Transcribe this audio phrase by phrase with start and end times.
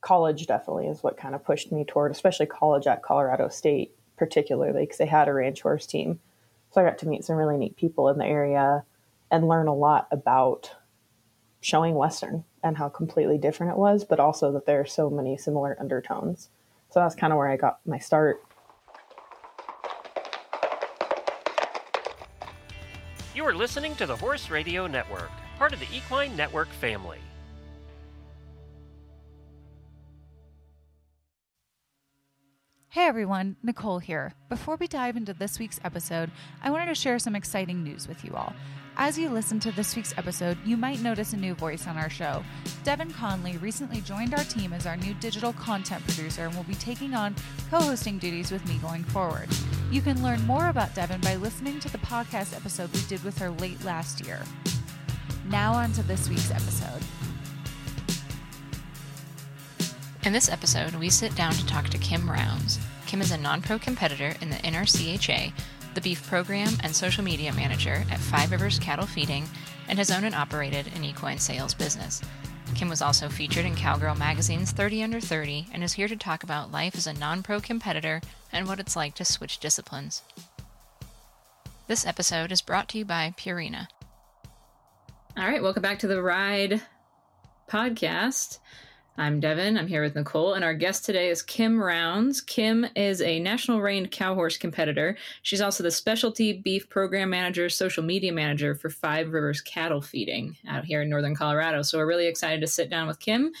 [0.00, 4.80] college definitely is what kind of pushed me toward, especially college at Colorado State, particularly
[4.80, 6.20] because they had a ranch horse team.
[6.70, 8.84] So I got to meet some really neat people in the area
[9.30, 10.70] and learn a lot about
[11.60, 15.36] showing Western and how completely different it was, but also that there are so many
[15.36, 16.48] similar undertones.
[16.90, 18.42] So that's kind of where I got my start.
[23.34, 27.18] You are listening to the Horse Radio Network, part of the Equine Network family.
[32.92, 34.32] Hey everyone, Nichole here.
[34.48, 36.28] Before we dive into this week's episode,
[36.60, 38.52] I wanted to share some exciting news with you all.
[38.96, 42.10] As you listen to this week's episode, you might notice a new voice on our
[42.10, 42.42] show.
[42.82, 46.74] Devin Conley recently joined our team as our new digital content producer and will be
[46.74, 47.36] taking on
[47.70, 49.48] co hosting duties with me going forward.
[49.92, 53.38] You can learn more about Devin by listening to the podcast episode we did with
[53.38, 54.40] her late last year.
[55.46, 57.02] Now, on to this week's episode.
[60.22, 62.78] In this episode, we sit down to talk to Kim Rounds.
[63.06, 65.50] Kim is a non pro competitor in the NRCHA,
[65.94, 69.48] the beef program and social media manager at Five Rivers Cattle Feeding,
[69.88, 72.20] and has owned and operated an equine sales business.
[72.74, 76.42] Kim was also featured in Cowgirl Magazine's 30 Under 30 and is here to talk
[76.42, 78.20] about life as a non pro competitor
[78.52, 80.20] and what it's like to switch disciplines.
[81.86, 83.88] This episode is brought to you by Purina.
[85.38, 86.82] All right, welcome back to the Ride
[87.70, 88.58] podcast.
[89.20, 89.76] I'm Devin.
[89.76, 92.40] I'm here with Nichole, and our guest today is Kim Rounds.
[92.40, 95.14] Kim is a national reined cow horse competitor.
[95.42, 100.56] She's also the specialty beef program manager, social media manager for Five Rivers Cattle Feeding
[100.66, 101.82] out here in northern Colorado.
[101.82, 103.52] So we're really excited to sit down with Kim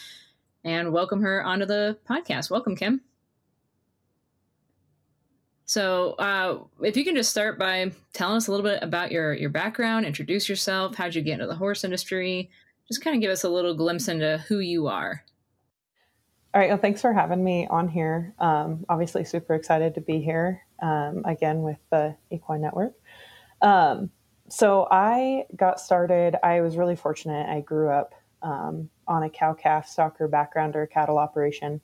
[0.64, 2.50] and welcome her onto the podcast.
[2.50, 3.02] Welcome, Kim.
[5.66, 9.34] So, uh, if you can just start by telling us a little bit about your
[9.34, 12.48] your background, introduce yourself, how'd you get into the horse industry,
[12.88, 15.22] just kind of give us a little glimpse into who you are.
[16.52, 16.70] All right.
[16.70, 18.34] Well, thanks for having me on here.
[18.40, 22.94] Um, obviously, super excited to be here um, again with the Equine Network.
[23.62, 24.10] Um,
[24.48, 26.36] so, I got started.
[26.42, 27.48] I was really fortunate.
[27.48, 31.80] I grew up um, on a cow calf stocker background or cattle operation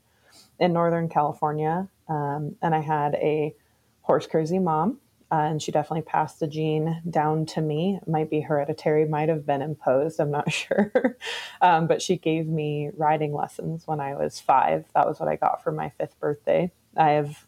[0.58, 1.88] in Northern California.
[2.08, 3.54] Um, and I had a
[4.02, 4.98] horse crazy mom
[5.30, 7.98] uh, and she definitely passed the gene down to me.
[8.00, 10.20] It might be hereditary, might have been imposed.
[10.20, 11.16] I'm not sure.
[11.60, 14.84] um, but she gave me riding lessons when I was five.
[14.94, 16.70] That was what I got for my fifth birthday.
[16.96, 17.46] I have,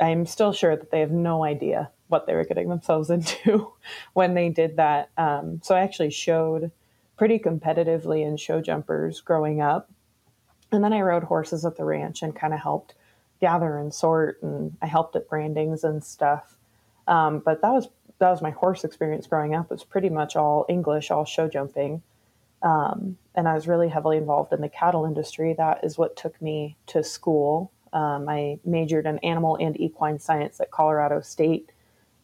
[0.00, 3.72] I'm still sure that they have no idea what they were getting themselves into
[4.12, 5.10] when they did that.
[5.16, 6.72] Um, so I actually showed
[7.16, 9.88] pretty competitively in show jumpers growing up.
[10.72, 12.94] And then I rode horses at the ranch and kind of helped
[13.40, 16.58] gather and sort, and I helped at brandings and stuff.
[17.06, 19.66] Um, but that was that was my horse experience growing up.
[19.66, 22.02] It was pretty much all English, all show jumping.
[22.62, 25.54] Um, and I was really heavily involved in the cattle industry.
[25.58, 27.72] That is what took me to school.
[27.92, 31.72] Um, I majored in animal and equine science at Colorado State.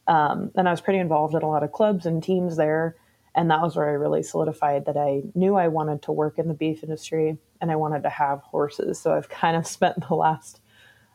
[0.06, 2.96] Um, and I was pretty involved in a lot of clubs and teams there.
[3.34, 6.48] And that was where I really solidified that I knew I wanted to work in
[6.48, 8.98] the beef industry and I wanted to have horses.
[8.98, 10.60] So I've kind of spent the last,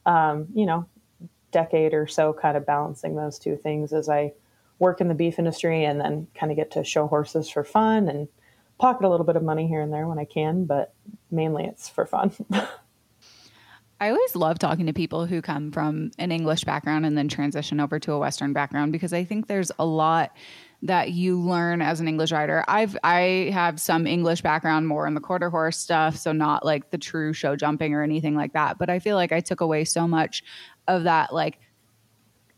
[0.06, 0.85] um, you know,
[1.53, 4.34] decade or so kind of balancing those two things as I
[4.80, 8.09] work in the beef industry and then kind of get to show horses for fun
[8.09, 8.28] and
[8.80, 10.94] pocket a little bit of money here and there when I can, but
[11.31, 12.34] mainly it's for fun.
[14.02, 17.80] I always love talking to people who come from an English background and then transition
[17.80, 20.36] over to a Western background because I think there's a lot
[20.83, 22.63] that you learn as an English rider.
[22.67, 26.91] I've I have some English background more in the quarter horse stuff, so not like
[26.91, 28.77] the true show jumping or anything like that.
[28.77, 30.44] But I feel like I took away so much
[30.88, 31.59] of that like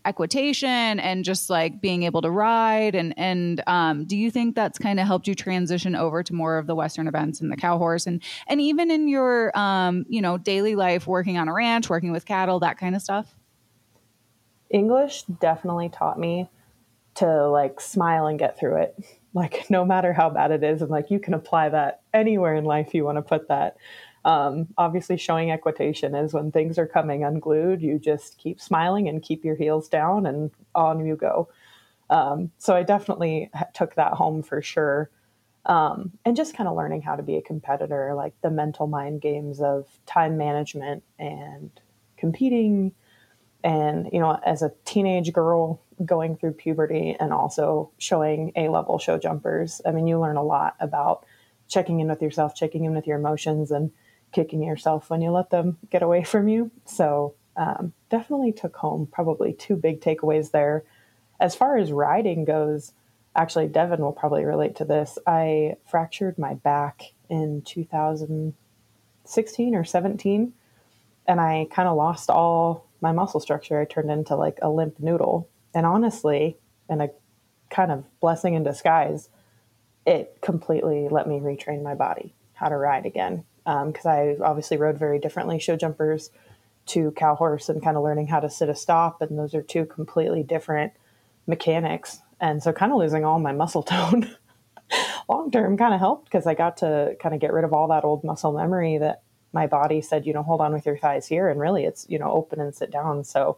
[0.06, 4.78] equitation and just like being able to ride and and um, do you think that's
[4.78, 7.78] kind of helped you transition over to more of the western events and the cow
[7.78, 11.90] horse and and even in your um, you know daily life working on a ranch
[11.90, 13.36] working with cattle that kind of stuff
[14.70, 16.48] english definitely taught me
[17.16, 18.96] to like smile and get through it
[19.34, 22.66] like no matter how bad it is and like you can apply that anywhere in
[22.66, 23.78] life you want to put that
[24.26, 29.22] um, obviously, showing equitation is when things are coming unglued, you just keep smiling and
[29.22, 31.48] keep your heels down and on you go.
[32.10, 35.12] Um, so I definitely took that home for sure.
[35.68, 39.22] Um, and just kind of learning how to be a competitor, like the mental mind
[39.22, 41.70] games of time management and
[42.18, 42.94] competing.
[43.66, 49.00] And, you know, as a teenage girl going through puberty and also showing A level
[49.00, 51.26] show jumpers, I mean, you learn a lot about
[51.68, 53.90] checking in with yourself, checking in with your emotions, and
[54.32, 56.70] kicking yourself when you let them get away from you.
[56.86, 60.84] So um, definitely took home probably two big takeaways there.
[61.40, 62.94] As far as riding goes,
[63.36, 65.18] actually, Devin will probably relate to this.
[65.26, 67.02] I fractured my back
[67.32, 70.54] in 2016 or 17
[71.28, 73.80] and I kind of lost all my muscle structure.
[73.80, 75.50] I turned into like a limp noodle.
[75.74, 76.58] And honestly,
[76.88, 77.10] and a
[77.70, 79.30] kind of blessing in disguise,
[80.06, 83.44] it completely let me retrain my body how to ride again.
[83.66, 86.30] Because um, I obviously rode very differently show jumpers
[86.88, 89.22] to cow horse and kind of learning how to sit a stop.
[89.22, 90.94] And those are two completely different
[91.48, 92.20] mechanics.
[92.40, 94.36] And so, kind of losing all my muscle tone
[95.30, 97.88] long term kind of helped because I got to kind of get rid of all
[97.90, 99.22] that old muscle memory that
[99.56, 101.48] my body said, you know, hold on with your thighs here.
[101.48, 103.24] And really it's, you know, open and sit down.
[103.24, 103.58] So,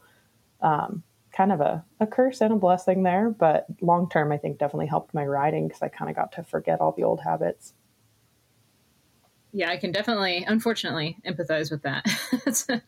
[0.62, 1.02] um,
[1.34, 3.32] kind of a, a curse and a blessing there.
[3.32, 6.44] But long term, I think definitely helped my riding because I kind of got to
[6.44, 7.74] forget all the old habits.
[9.52, 12.06] Yeah, I can definitely, unfortunately, empathize with that.
[12.46, 12.80] that's, a,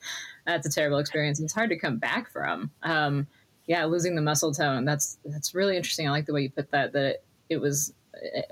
[0.46, 1.40] that's a terrible experience.
[1.40, 2.70] It's hard to come back from.
[2.84, 3.26] Um,
[3.66, 4.86] yeah, losing the muscle tone.
[4.86, 6.08] That's that's really interesting.
[6.08, 6.94] I like the way you put that.
[6.94, 7.94] That it, it was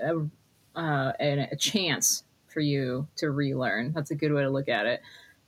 [0.00, 0.26] a,
[0.74, 3.92] uh, a, a chance for you to relearn.
[3.92, 5.00] That's a good way to look at it.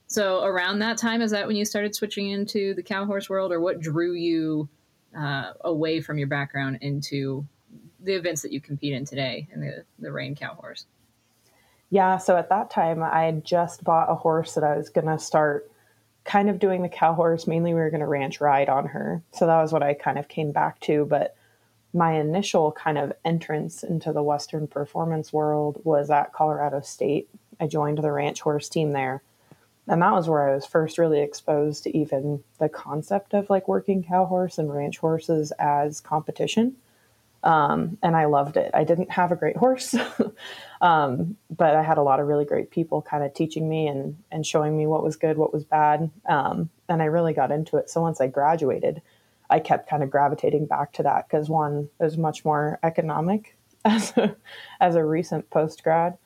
[0.06, 3.52] So around that time, is that when you started switching into the cow horse world,
[3.52, 4.68] or what drew you
[5.16, 7.46] uh, away from your background into
[8.02, 10.86] the events that you compete in today in the the rein cow horse?
[11.90, 15.08] Yeah, so at that time, I had just bought a horse that I was going
[15.08, 15.70] to start
[16.24, 17.46] kind of doing the cow horse.
[17.46, 19.22] Mainly, we were going to ranch ride on her.
[19.32, 21.04] So that was what I kind of came back to.
[21.04, 21.36] But
[21.92, 27.28] my initial kind of entrance into the Western performance world was at Colorado State.
[27.60, 29.22] I joined the ranch horse team there.
[29.88, 33.66] And that was where I was first really exposed to even the concept of like
[33.66, 36.76] working cow horse and ranch horses as competition.
[37.42, 38.70] Um, and I loved it.
[38.74, 39.96] I didn't have a great horse,
[40.80, 44.16] um, but I had a lot of really great people kind of teaching me and,
[44.30, 46.10] and showing me what was good, what was bad.
[46.28, 47.88] Um, and I really got into it.
[47.88, 49.00] So once I graduated,
[49.50, 54.16] I kept kind of gravitating back to that because one is much more economic as
[54.16, 54.36] a,
[54.80, 56.16] as a recent post grad.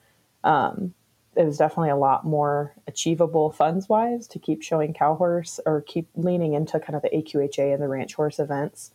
[0.45, 0.95] Um,
[1.37, 5.81] it was definitely a lot more achievable funds wise to keep showing cow horse or
[5.81, 8.93] keep leaning into kind of the AQHA and the ranch horse events.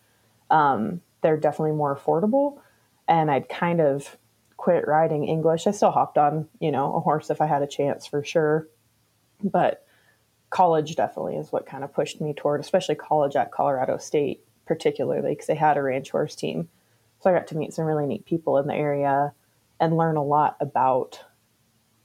[0.49, 2.59] Um, they're definitely more affordable.
[3.07, 4.17] And I'd kind of
[4.57, 5.67] quit riding English.
[5.67, 8.67] I still hopped on, you know, a horse if I had a chance for sure.
[9.43, 9.85] But
[10.49, 15.29] college definitely is what kind of pushed me toward, especially college at Colorado State, particularly
[15.29, 16.69] because they had a ranch horse team.
[17.21, 19.33] So I got to meet some really neat people in the area
[19.79, 21.21] and learn a lot about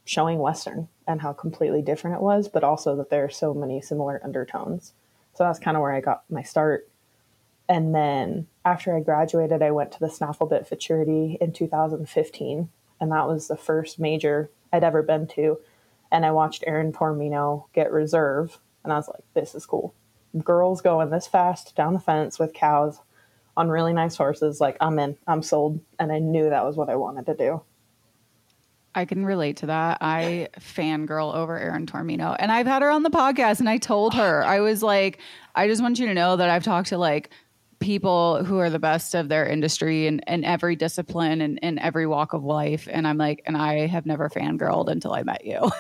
[0.05, 3.81] showing Western and how completely different it was, but also that there are so many
[3.81, 4.93] similar undertones.
[5.35, 6.89] So that's kind of where I got my start.
[7.69, 12.69] And then after I graduated, I went to the Snafflebit Futurity in 2015.
[13.01, 15.59] And that was the first major I'd ever been to
[16.11, 19.95] and I watched Erin Taormino get reserve, and I was like, this is cool.
[20.43, 22.99] Girls going this fast down the fence with cows
[23.57, 24.61] on really nice horses.
[24.61, 25.81] Like, I'm in, I'm sold.
[25.99, 27.63] And I knew that was what I wanted to do.
[28.97, 29.99] I can relate to that.
[30.01, 34.15] I fangirl over Erin Taormino, and I've had her on the podcast, and I told
[34.15, 35.19] her, I was like,
[35.55, 37.31] I just want you to know that I've talked to like
[37.79, 42.07] people who are the best of their industry and, in every discipline and in every
[42.07, 42.89] walk of life.
[42.91, 45.71] And I'm like, and I have never fangirled until I met you.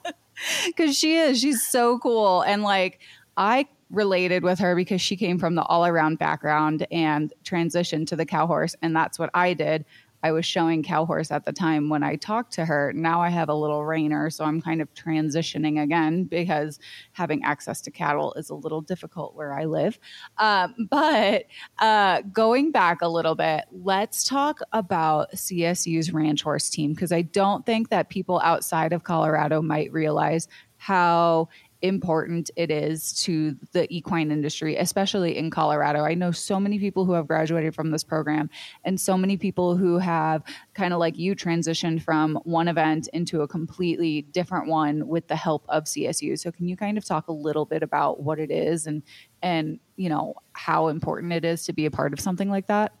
[0.76, 2.42] Cause she is, she's so cool.
[2.42, 3.00] And like,
[3.36, 8.16] I related with her because she came from the all around background and transitioned to
[8.16, 8.74] the cow horse.
[8.82, 9.84] And that's what I did.
[10.24, 12.94] I was showing cow horse at the time when I talked to her.
[12.94, 16.80] Now I have a little reiner, so I'm kind of transitioning again because
[17.12, 19.98] having access to cattle is a little difficult where I live.
[20.38, 21.44] Um, but
[21.78, 27.20] uh, going back a little bit, let's talk about CSU's ranch horse team because I
[27.20, 30.48] don't think that people outside of Colorado might realize
[30.78, 31.48] how
[31.84, 36.00] important it is to the equine industry, especially in Colorado.
[36.00, 38.48] I know so many people who have graduated from this program
[38.84, 43.42] and so many people who have kind of like you transitioned from one event into
[43.42, 46.38] a completely different one with the help of CSU.
[46.38, 49.02] So can you kind of talk a little bit about what it is and
[49.42, 52.94] and you know how important it is to be a part of something like that?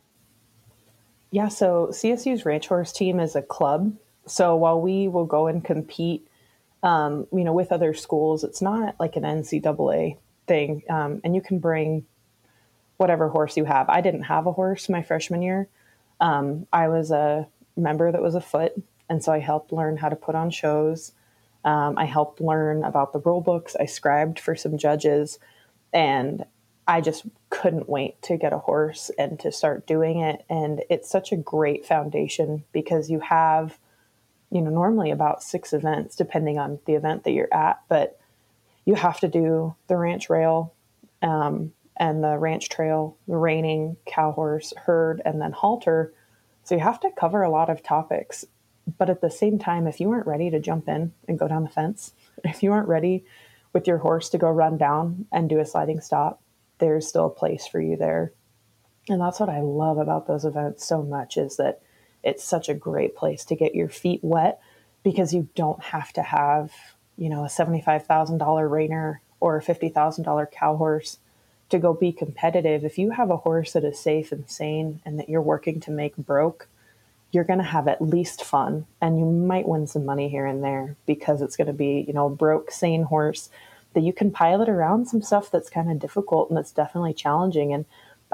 [1.30, 3.96] Yeah, so CSU's ranch horse team is a club.
[4.26, 6.28] So while we will go and compete
[6.84, 10.82] um, you know, with other schools, it's not like an NCAA thing.
[10.90, 12.04] Um, and you can bring
[12.98, 13.88] whatever horse you have.
[13.88, 15.66] I didn't have a horse my freshman year.
[16.20, 18.74] Um, I was a member that was a foot,
[19.08, 21.12] and so I helped learn how to put on shows.
[21.64, 23.74] Um, I helped learn about the rule books.
[23.80, 25.38] I scribed for some judges,
[25.92, 26.44] and
[26.86, 30.44] I just couldn't wait to get a horse and to start doing it.
[30.50, 33.78] And it's such a great foundation because you have
[34.54, 37.80] you know, normally about six events, depending on the event that you're at.
[37.88, 38.20] But
[38.84, 40.72] you have to do the ranch rail
[41.22, 46.14] um, and the ranch trail, the reining, cow horse, herd, and then halter.
[46.62, 48.44] So you have to cover a lot of topics.
[48.96, 51.64] But at the same time, if you aren't ready to jump in and go down
[51.64, 53.24] the fence, if you aren't ready
[53.72, 56.40] with your horse to go run down and do a sliding stop,
[56.78, 58.32] there's still a place for you there.
[59.08, 61.82] And that's what I love about those events so much is that
[62.24, 64.60] it's such a great place to get your feet wet
[65.02, 66.72] because you don't have to have,
[67.16, 71.18] you know, a $75,000 reiner or a $50,000 cow horse
[71.70, 72.84] to go be competitive.
[72.84, 75.90] If you have a horse that is safe and sane and that you're working to
[75.90, 76.68] make broke,
[77.30, 80.62] you're going to have at least fun and you might win some money here and
[80.62, 83.50] there because it's going to be, you know, broke, sane horse
[83.92, 87.72] that you can pilot around some stuff that's kind of difficult and that's definitely challenging.
[87.72, 87.84] And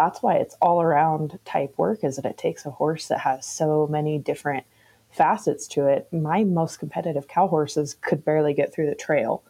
[0.01, 3.45] that's why it's all around type work is that it takes a horse that has
[3.45, 4.65] so many different
[5.11, 6.09] facets to it.
[6.11, 9.43] My most competitive cow horses could barely get through the trail.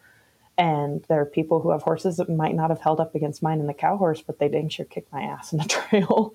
[0.58, 3.60] And there are people who have horses that might not have held up against mine
[3.60, 6.34] in the cow horse, but they dang sure kicked my ass in the trail.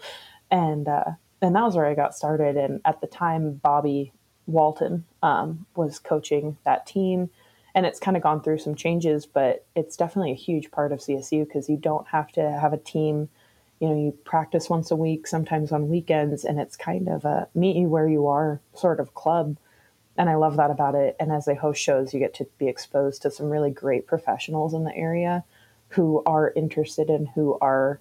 [0.50, 2.55] and uh, and that was where I got started.
[2.55, 4.13] And at the time, Bobby
[4.48, 7.29] Walton um, was coaching that team.
[7.74, 11.00] And it's kind of gone through some changes, but it's definitely a huge part of
[11.00, 13.27] CSU because you don't have to have a team.
[13.79, 17.48] You know, you practice once a week, sometimes on weekends, and it's kind of a
[17.53, 19.58] meet you where you are sort of club.
[20.17, 21.15] And I love that about it.
[21.20, 24.74] And as they host shows, you get to be exposed to some really great professionals
[24.74, 25.44] in the area
[25.89, 28.00] who are interested and who are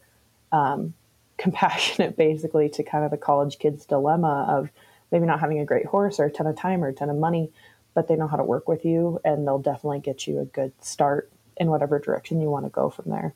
[0.52, 0.94] um,
[1.38, 4.70] compassionate basically to kind of the college kids dilemma of
[5.10, 7.16] maybe not having a great horse or a ton of time or a ton of
[7.16, 7.50] money
[7.92, 10.72] but they know how to work with you and they'll definitely get you a good
[10.80, 13.34] start in whatever direction you want to go from there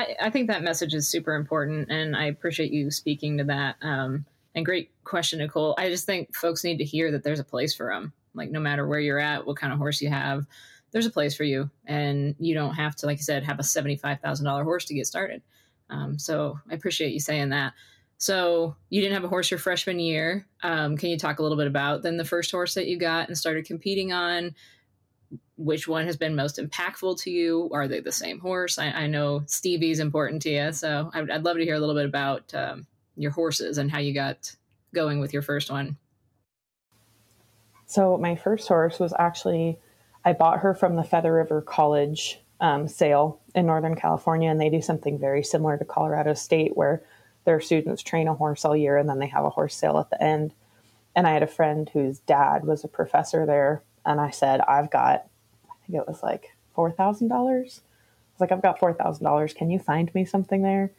[0.00, 3.76] I, I think that message is super important and i appreciate you speaking to that
[3.82, 7.44] um, and great question nichole i just think folks need to hear that there's a
[7.44, 10.46] place for them like no matter where you're at what kind of horse you have
[10.92, 13.62] there's a place for you and you don't have to like you said have a
[13.62, 15.42] $75000 horse to get started
[15.90, 17.74] um, so I appreciate you saying that.
[18.18, 20.46] So you didn't have a horse your freshman year.
[20.62, 23.28] Um, can you talk a little bit about then the first horse that you got
[23.28, 24.54] and started competing on?
[25.56, 27.70] Which one has been most impactful to you?
[27.72, 28.78] Are they the same horse?
[28.78, 31.94] I, I know Stevie's important to you, so I'd, I'd, love to hear a little
[31.94, 34.54] bit about um, your horses and how you got
[34.94, 35.98] going with your first one.
[37.86, 39.78] So my first horse was actually
[40.24, 44.68] I bought her from the Feather River College um, sale in Northern California, and they
[44.68, 47.02] do something very similar to Colorado State, where
[47.44, 50.10] their students train a horse all year and then they have a horse sale at
[50.10, 50.52] the end.
[51.16, 54.90] And I had a friend whose dad was a professor there, and I said, I've
[54.90, 55.26] got,
[55.68, 57.30] I think it was like $4,000.
[57.32, 57.80] I was
[58.38, 59.54] like, I've got $4,000.
[59.54, 60.90] Can you find me something there?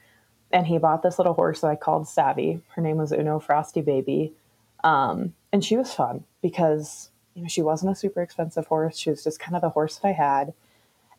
[0.51, 2.61] And he bought this little horse that I called Savvy.
[2.75, 4.33] Her name was Uno Frosty Baby.
[4.83, 8.97] Um, and she was fun because, you know, she wasn't a super expensive horse.
[8.97, 10.53] She was just kind of the horse that I had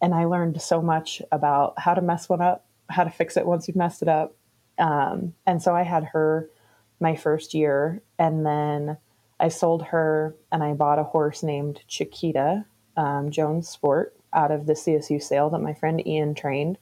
[0.02, 3.46] and I learned so much about how to mess one up, how to fix it
[3.46, 4.34] once you've messed it up.
[4.76, 6.50] Um, and so I had her
[6.98, 8.96] my first year, and then
[9.42, 12.64] I sold her and I bought a horse named Chiquita
[12.96, 16.78] um, Jones Sport out of the CSU sale that my friend Ian trained.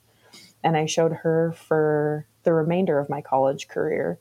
[0.63, 4.19] And I showed her for the remainder of my college career.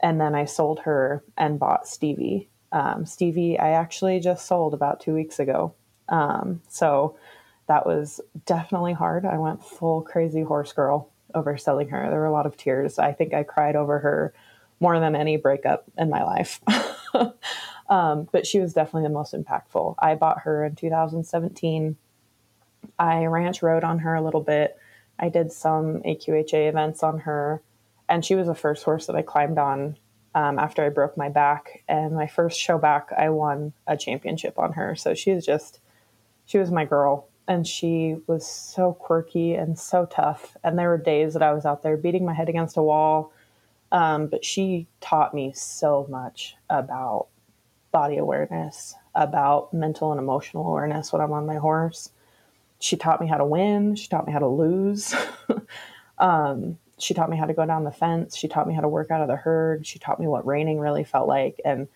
[0.00, 2.48] And then I sold her and bought Stevie.
[2.72, 5.74] Um, Stevie, I actually just sold about two weeks ago.
[6.08, 7.18] Um, so
[7.66, 9.26] that was definitely hard.
[9.26, 12.08] I went full crazy horse girl over selling her.
[12.08, 12.98] There were a lot of tears.
[12.98, 14.32] I think I cried over her
[14.80, 16.60] more than any breakup in my life.
[17.88, 19.94] um, but she was definitely the most impactful.
[19.98, 21.96] I bought her in 2017.
[22.98, 24.78] I ranch rode on her a little bit.
[25.18, 27.60] I did some AQHA events on her,
[28.08, 29.96] and she was the first horse that I climbed on
[30.34, 31.82] um, after I broke my back.
[31.88, 34.94] And my first show back, I won a championship on her.
[34.94, 35.80] So she was just,
[36.46, 40.56] she was my girl and she was so quirky and so tough.
[40.62, 43.32] And there were days that I was out there beating my head against a wall.
[43.90, 47.28] Um, but she taught me so much about
[47.90, 52.10] body awareness, about mental and emotional awareness when I'm on my horse.
[52.80, 53.96] She taught me how to win.
[53.96, 55.14] She taught me how to lose.
[56.18, 58.36] um, she taught me how to go down the fence.
[58.36, 59.86] She taught me how to work out of the herd.
[59.86, 61.60] She taught me what reining really felt like.
[61.64, 61.88] And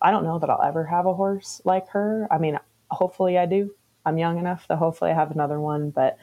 [0.00, 2.26] I don't know that I'll ever have a horse like her.
[2.30, 2.58] I mean,
[2.90, 3.74] hopefully I do.
[4.06, 6.16] I'm young enough that hopefully I have another one, but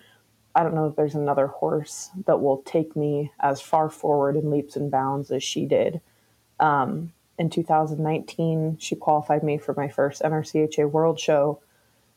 [0.58, 4.50] I don't know if there's another horse that will take me as far forward in
[4.50, 6.02] leaps and bounds as she did.
[6.60, 11.62] Um, in 2019, she qualified me for my first NRCHA World Show.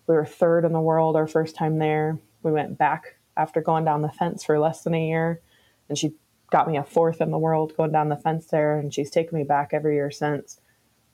[0.06, 2.18] We were third in the world our first time there.
[2.42, 5.42] We went back after going down the fence for less than a year,
[5.90, 6.14] and she
[6.50, 9.36] got me a fourth in the world going down the fence there, and she's taken
[9.36, 10.58] me back every year since.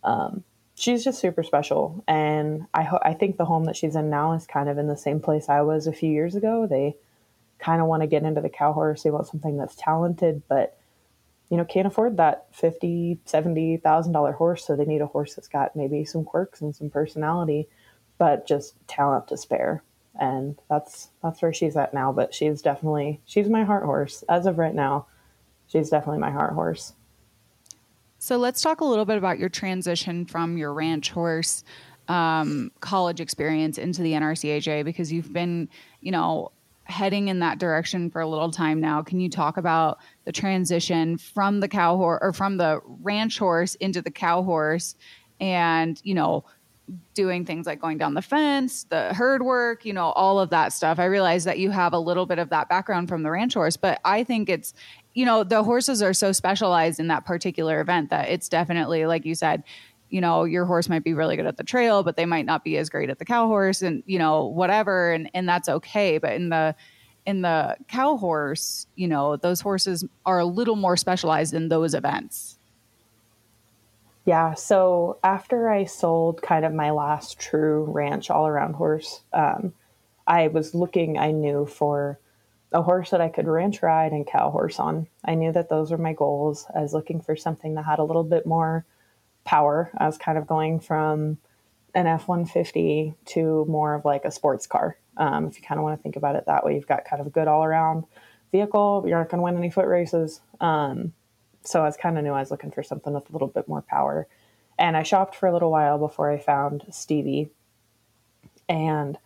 [0.04, 0.44] Um,
[0.76, 4.32] she's just super special and I ho- I think the home that she's in now
[4.34, 6.66] is kind of in the same place I was a few years ago.
[6.66, 6.96] They
[7.58, 9.02] kind of want to get into the cow horse.
[9.02, 10.78] They want something that's talented, but
[11.50, 15.34] you know, can't afford that fifty, seventy thousand dollar horse, so they need a horse
[15.34, 17.68] that's got maybe some quirks and some personality,
[18.18, 19.82] but just talent to spare.
[20.18, 22.10] And that's that's where she's at now.
[22.10, 25.06] But she's definitely she's my heart horse as of right now.
[25.68, 26.94] She's definitely my heart horse.
[28.18, 31.62] So let's talk a little bit about your transition from your ranch horse
[32.08, 35.68] um, college experience into the NRCHA because you've been,
[36.00, 36.50] you know,
[36.86, 39.02] heading in that direction for a little time now.
[39.02, 43.74] Can you talk about the transition from the cow horse or from the ranch horse
[43.76, 44.94] into the cow horse
[45.40, 46.44] and, you know,
[47.14, 50.72] doing things like going down the fence, the herd work, you know, all of that
[50.72, 51.00] stuff.
[51.00, 53.76] I realize that you have a little bit of that background from the ranch horse,
[53.76, 54.72] but I think it's,
[55.12, 59.24] you know, the horses are so specialized in that particular event that it's definitely, like
[59.24, 59.64] you said,
[60.08, 62.64] you know, your horse might be really good at the trail, but they might not
[62.64, 65.12] be as great at the cow horse and, you know, whatever.
[65.12, 66.18] And, and that's okay.
[66.18, 66.74] But in the,
[67.24, 71.94] in the cow horse, you know, those horses are a little more specialized in those
[71.94, 72.58] events.
[74.24, 74.54] Yeah.
[74.54, 79.72] So after I sold kind of my last true ranch all around horse, um,
[80.26, 82.18] I was looking, I knew for
[82.72, 85.06] a horse that I could ranch ride and cow horse on.
[85.24, 86.66] I knew that those were my goals.
[86.74, 88.84] I was looking for something that had a little bit more
[89.46, 89.90] power.
[89.96, 91.38] I was kind of going from
[91.94, 94.98] an F 150 to more of like a sports car.
[95.16, 97.20] Um, if you kind of want to think about it that way, you've got kind
[97.20, 98.04] of a good all around
[98.52, 99.04] vehicle.
[99.06, 100.40] You're not going to win any foot races.
[100.60, 101.14] Um,
[101.62, 103.66] so I was kind of knew I was looking for something with a little bit
[103.66, 104.28] more power.
[104.78, 107.50] And I shopped for a little while before I found Stevie.
[108.68, 109.16] And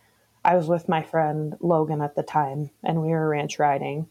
[0.45, 4.07] I was with my friend Logan at the time, and we were ranch riding.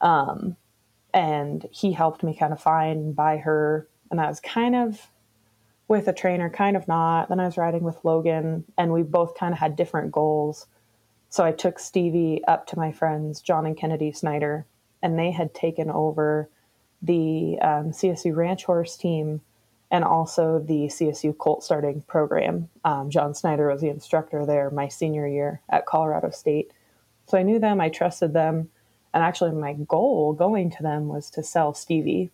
[0.00, 0.56] Um,
[1.12, 3.86] and he helped me kind of find and buy her.
[4.10, 5.10] And I was kind of
[5.90, 7.28] with a trainer, kind of not.
[7.28, 10.68] Then I was riding with Logan, and we both kind of had different goals.
[11.30, 14.66] So I took Stevie up to my friends, John and Kennedy Snyder,
[15.02, 16.48] and they had taken over
[17.02, 19.40] the um, CSU Ranch Horse team
[19.90, 22.68] and also the CSU Colt starting program.
[22.84, 26.70] Um, John Snyder was the instructor there my senior year at Colorado State.
[27.26, 28.70] So I knew them, I trusted them,
[29.12, 32.30] and actually my goal going to them was to sell Stevie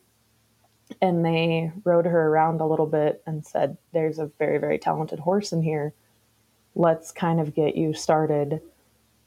[1.01, 5.21] and they rode her around a little bit and said, There's a very, very talented
[5.21, 5.95] horse in here.
[6.75, 8.61] Let's kind of get you started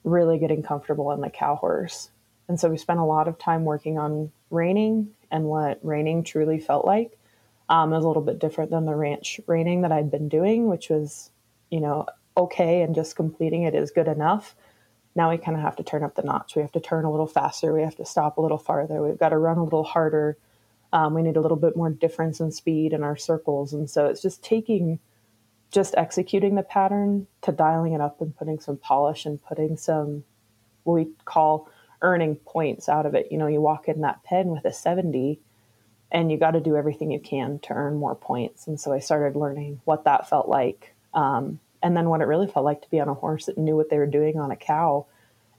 [0.03, 2.11] really getting comfortable in the cow horse.
[2.47, 6.59] And so we spent a lot of time working on reining and what reining truly
[6.59, 7.17] felt like.
[7.67, 10.67] Um, it was a little bit different than the ranch reining that I'd been doing,
[10.67, 11.29] which was,
[11.69, 14.55] you know, okay and just completing it is good enough.
[15.15, 16.55] Now we kind of have to turn up the notch.
[16.55, 17.73] We have to turn a little faster.
[17.73, 19.03] We have to stop a little farther.
[19.03, 20.37] We've got to run a little harder
[20.91, 23.73] um, we need a little bit more difference in speed in our circles.
[23.73, 24.99] And so it's just taking,
[25.71, 30.23] just executing the pattern to dialing it up and putting some polish and putting some,
[30.83, 31.69] what we call
[32.01, 33.27] earning points out of it.
[33.31, 35.39] You know, you walk in that pen with a 70
[36.11, 38.65] and you got to do everything you can to earn more points.
[38.65, 40.95] And so I started learning what that felt like.
[41.13, 43.75] Um, and then what it really felt like to be on a horse that knew
[43.75, 45.05] what they were doing on a cow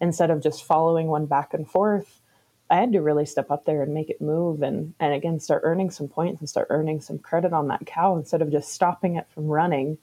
[0.00, 2.19] instead of just following one back and forth
[2.70, 5.62] I had to really step up there and make it move and and again start
[5.64, 9.16] earning some points and start earning some credit on that cow instead of just stopping
[9.16, 9.98] it from running.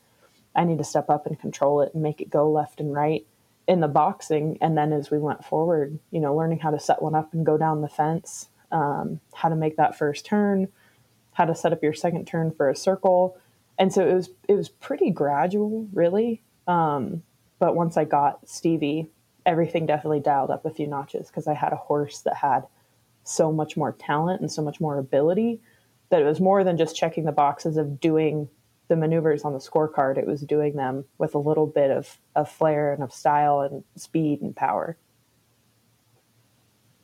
[0.54, 3.26] I need to step up and control it and make it go left and right
[3.68, 4.58] in the boxing.
[4.60, 7.46] And then as we went forward, you know, learning how to set one up and
[7.46, 10.68] go down the fence, um, how to make that first turn,
[11.34, 13.38] how to set up your second turn for a circle.
[13.78, 16.42] And so it was it was pretty gradual, really.
[16.66, 17.24] Um,
[17.60, 19.10] but once I got Stevie,
[19.48, 22.68] everything definitely dialed up a few notches because I had a horse that had
[23.24, 25.62] so much more talent and so much more ability
[26.10, 28.50] that it was more than just checking the boxes of doing
[28.90, 30.18] the maneuvers on the scorecard.
[30.18, 33.84] It was doing them with a little bit of, of flair and of style and
[33.96, 34.98] speed and power.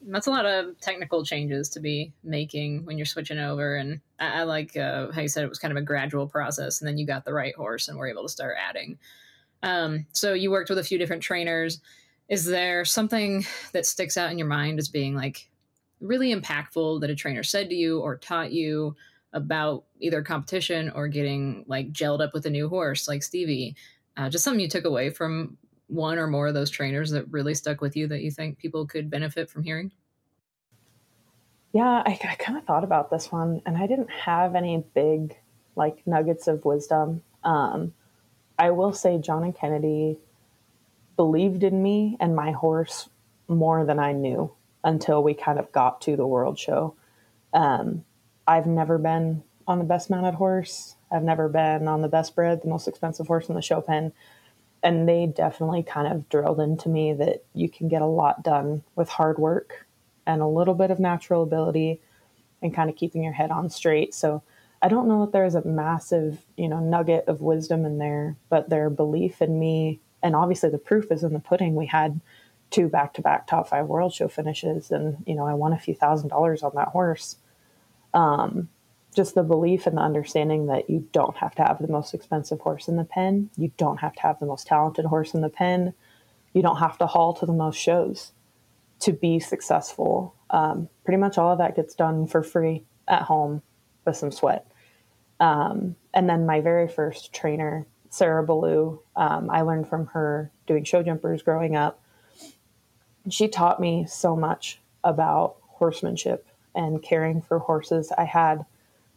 [0.06, 3.76] That's a lot of technical changes to be making when you're switching over.
[3.78, 6.82] And I, I like uh, how you said it was kind of a gradual process,
[6.82, 8.98] and then you got the right horse and were able to start adding.
[9.62, 11.80] Um, so you worked with a few different trainers
[12.34, 15.52] is there something that sticks out in your mind as being like
[16.02, 18.96] really impactful that a trainer said to you or taught you
[19.34, 23.76] about either competition or getting like gelled up with a new horse like Stevie?
[24.18, 27.54] Uh, just something you took away from one or more of those trainers that really
[27.54, 29.92] stuck with you that you think people could benefit from hearing?
[31.72, 35.36] Yeah, I, I kind of thought about this one, and I didn't have any big
[35.76, 37.22] like nuggets of wisdom.
[37.44, 37.94] Um,
[38.58, 40.18] I will say John and Kennedy
[41.16, 43.10] believed in me and my horse
[43.48, 44.52] more than I knew
[44.84, 46.96] until we kind of got to the world show.
[47.54, 48.04] Um,
[48.48, 50.96] I've never been on the best mounted horse.
[51.12, 54.12] I've never been on the best bred, the most expensive horse in the show pen.
[54.82, 58.84] And they definitely kind of drilled into me that you can get a lot done
[58.96, 59.86] with hard work
[60.26, 62.02] and a little bit of natural ability
[62.62, 64.14] and kind of keeping your head on straight.
[64.14, 64.44] So
[64.82, 68.70] I don't know that there's a massive, you know, nugget of wisdom in there, but
[68.70, 71.76] their belief in me, and obviously the proof is in the pudding.
[71.76, 72.22] We had
[72.72, 76.30] two back-to-back top five world show finishes, and you know, I won a few thousand
[76.30, 77.38] dollars on that horse.
[78.14, 78.70] Um,
[79.16, 82.62] just the belief and the understanding that you don't have to have the most expensive
[82.62, 85.50] horse in the pen, you don't have to have the most talented horse in the
[85.50, 85.94] pen,
[86.54, 88.32] you don't have to haul to the most shows
[89.00, 90.34] to be successful.
[90.50, 93.62] Um, pretty much all of that gets done for free at home
[94.06, 94.66] with some sweat.
[95.40, 100.84] Um, and then my very first trainer, Sarah Ballou, um, I learned from her doing
[100.84, 102.00] show jumpers growing up.
[103.28, 108.12] She taught me so much about horsemanship and caring for horses.
[108.16, 108.66] I had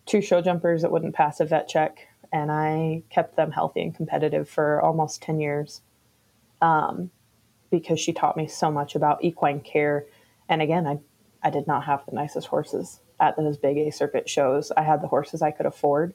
[0.06, 3.94] two show jumpers that wouldn't pass a vet check, and I kept them healthy and
[3.94, 5.82] competitive for almost 10 years.
[6.62, 7.10] Um,
[7.70, 10.06] because she taught me so much about equine care.
[10.48, 11.00] And again, I,
[11.42, 14.72] I did not have the nicest horses at those big A circuit shows.
[14.74, 16.14] I had the horses I could afford,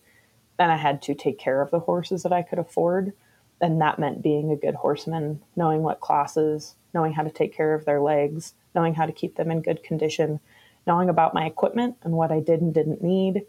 [0.62, 3.14] and I had to take care of the horses that I could afford.
[3.60, 7.74] And that meant being a good horseman, knowing what classes, knowing how to take care
[7.74, 10.40] of their legs, knowing how to keep them in good condition,
[10.86, 13.44] knowing about my equipment and what I did and didn't need.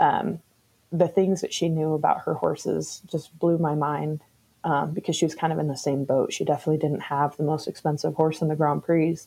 [0.00, 0.40] Um,
[0.90, 4.22] the things that she knew about her horses just blew my mind
[4.64, 6.32] um, because she was kind of in the same boat.
[6.32, 9.18] She definitely didn't have the most expensive horse in the Grand Prix,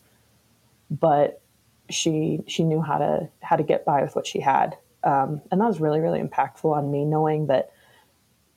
[0.90, 1.42] but
[1.90, 5.60] she she knew how to how to get by with what she had, um, and
[5.62, 7.72] that was really really impactful on me, knowing that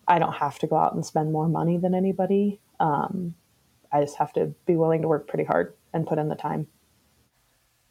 [0.07, 2.61] I don't have to go out and spend more money than anybody.
[2.81, 3.35] Um,
[3.91, 6.67] I just have to be willing to work pretty hard and put in the time.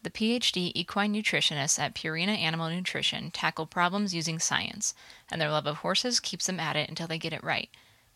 [0.03, 4.93] The PhD equine nutritionists at Purina Animal Nutrition tackle problems using science,
[5.31, 7.69] and their love of horses keeps them at it until they get it right.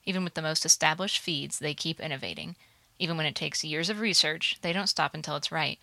[0.03, 2.57] Even with the most established feeds, they keep innovating.
[2.99, 5.79] Even when it takes years of research, they don't stop until it's right.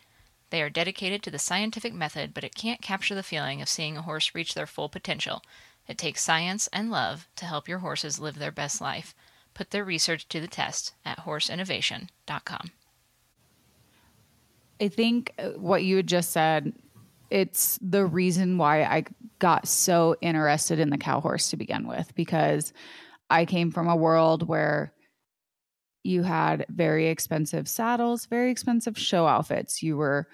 [0.51, 3.97] They are dedicated to the scientific method, but it can't capture the feeling of seeing
[3.97, 5.43] a horse reach their full potential.
[5.87, 9.15] It takes science and love to help your horses live their best life.
[9.53, 12.71] Put their research to the test at horseinnovation.com.
[14.81, 16.73] I think uh, what you had just said,
[17.31, 19.05] it's the reason why I
[19.39, 22.73] got so interested in the cow horse to begin with because
[23.31, 24.93] I came from a world where
[26.05, 29.83] you had very expensive saddles, very expensive show outfits.
[29.83, 30.29] You were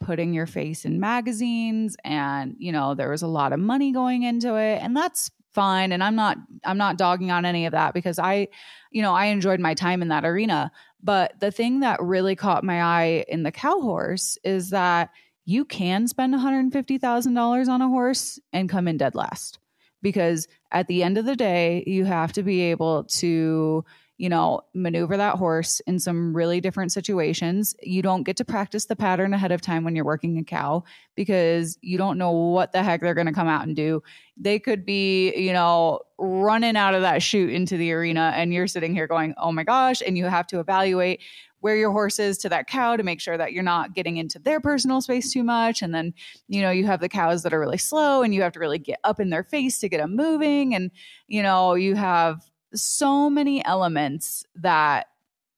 [0.00, 4.24] putting your face in magazines and, you know, there was a lot of money going
[4.24, 7.94] into it and that's fine and I'm not I'm not dogging on any of that
[7.94, 8.48] because I,
[8.90, 10.72] you know, I enjoyed my time in that arena.
[11.02, 15.10] But the thing that really caught my eye in the cow horse is that
[15.44, 19.58] you can spend $150,000 on a horse and come in dead last
[20.00, 23.84] because at the end of the day, you have to be able to,
[24.16, 27.76] you know, maneuver that horse in some really different situations.
[27.82, 30.84] You don't get to practice the pattern ahead of time when you're working a cow
[31.14, 34.02] because you don't know what the heck they're going to come out and do.
[34.36, 38.66] They could be, you know, running out of that chute into the arena and you're
[38.66, 40.02] sitting here going, oh my gosh.
[40.06, 41.20] And you have to evaluate
[41.62, 44.38] where your horse is to that cow to make sure that you're not getting into
[44.38, 45.80] their personal space too much.
[45.80, 46.12] And then,
[46.48, 48.80] you know, you have the cows that are really slow and you have to really
[48.80, 50.74] get up in their face to get them moving.
[50.74, 50.90] And,
[51.28, 52.42] you know, you have
[52.74, 55.06] so many elements that,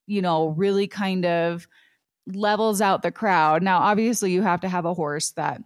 [0.05, 1.67] you know, really kind of
[2.27, 3.63] levels out the crowd.
[3.63, 5.59] Now, obviously, you have to have a horse that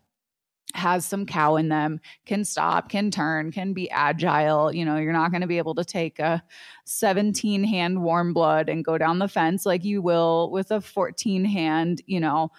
[0.75, 4.73] has some cow in them, can stop, can turn, can be agile.
[4.73, 6.43] You know, you're not going to be able to take a
[6.85, 11.45] 17 hand warm blood and go down the fence like you will with a 14
[11.45, 12.51] hand, you know,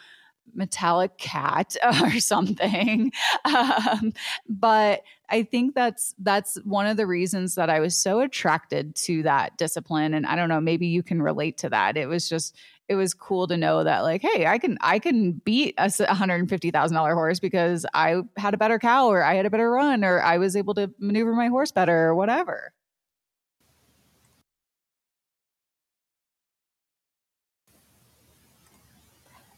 [0.54, 3.12] metallic cat or something.
[3.44, 4.12] Um,
[4.48, 9.22] but I think that's that's one of the reasons that I was so attracted to
[9.22, 10.14] that discipline.
[10.14, 11.96] And I don't know, maybe you can relate to that.
[11.96, 12.56] It was just
[12.90, 17.14] it was cool to know that like hey i can i can beat a $150000
[17.14, 20.38] horse because i had a better cow or i had a better run or i
[20.38, 22.74] was able to maneuver my horse better or whatever.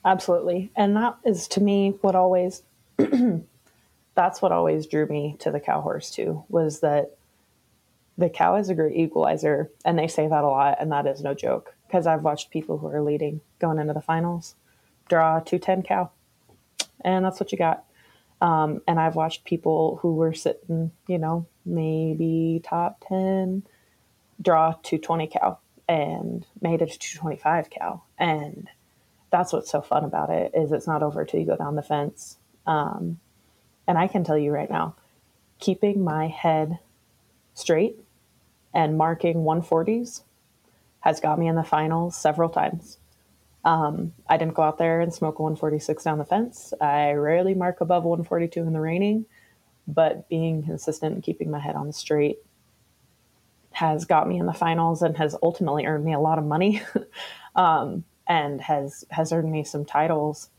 [0.05, 0.71] Absolutely.
[0.77, 2.63] And that is to me what always
[4.15, 7.17] that's what always drew me to the cow horse too was that
[8.19, 11.23] the cow is a great equalizer and they say that a lot and that is
[11.23, 14.55] no joke because I've watched people who are leading going into the finals
[15.11, 16.11] draw 210 cow,
[17.05, 17.85] and that's what you got.
[18.41, 23.65] Um, and I've watched people who were sitting, you know, maybe top 10
[24.41, 28.03] draw 220 cow and made it to 225 cow.
[28.19, 28.71] And
[29.31, 31.83] that's what's so fun about it is it's not over till you go down the
[31.83, 32.39] fence.
[32.67, 33.21] Um,
[33.87, 34.97] and I can tell you right now,
[35.59, 36.79] keeping my head
[37.55, 38.01] straight
[38.73, 40.23] and marking 140s
[41.03, 42.99] has got me in the finals several times.
[43.65, 46.73] Um, I didn't go out there and smoke a 146 down the fence.
[46.81, 49.27] I rarely mark above 142 in the reining,
[49.87, 52.39] but being consistent and keeping my head on the straight
[53.73, 56.83] has got me in the finals and has ultimately earned me a lot of money
[57.57, 60.51] um, and has has earned me some titles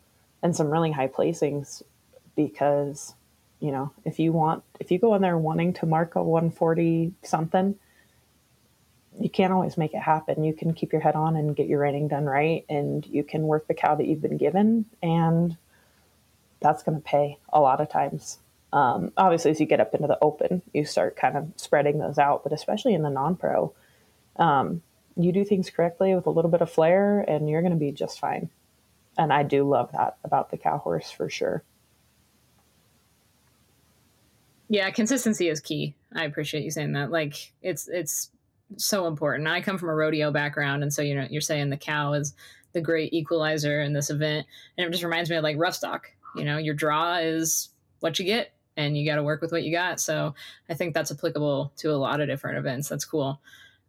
[0.41, 1.83] and some really high placings
[2.35, 3.13] because
[3.59, 7.13] you know if you want if you go in there wanting to mark a 140
[7.23, 7.75] something
[9.19, 11.79] you can't always make it happen you can keep your head on and get your
[11.79, 15.57] reining done right and you can work the cow that you've been given and
[16.59, 18.39] that's going to pay a lot of times
[18.73, 22.17] um, obviously, as you get up into the open, you start kind of spreading those
[22.17, 22.43] out.
[22.43, 23.71] But especially in the non-pro,
[24.37, 24.81] um,
[25.15, 27.91] you do things correctly with a little bit of flair, and you're going to be
[27.91, 28.49] just fine.
[29.15, 31.61] And I do love that about the cow horse for sure.
[34.69, 35.93] Yeah, consistency is key.
[36.11, 37.11] I appreciate you saying that.
[37.11, 38.31] Like it's it's
[38.77, 39.47] so important.
[39.47, 42.33] I come from a rodeo background, and so you know you're saying the cow is
[42.73, 44.47] the great equalizer in this event,
[44.77, 46.11] and it just reminds me of like rough stock.
[46.35, 49.63] You know, your draw is what you get and you got to work with what
[49.63, 49.99] you got.
[49.99, 50.33] So
[50.69, 52.89] I think that's applicable to a lot of different events.
[52.89, 53.39] That's cool.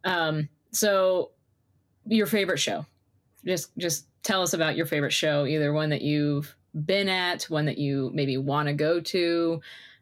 [0.03, 1.31] Um, so
[2.05, 2.85] your favorite show,
[3.45, 7.65] just, just tell us about your favorite show, either one that you've been at, one
[7.65, 9.61] that you maybe want to go to,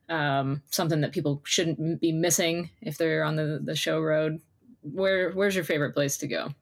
[0.09, 4.41] um, something that people shouldn't be missing if they're on the, the show road.
[4.83, 6.53] Where, where's your favorite place to go?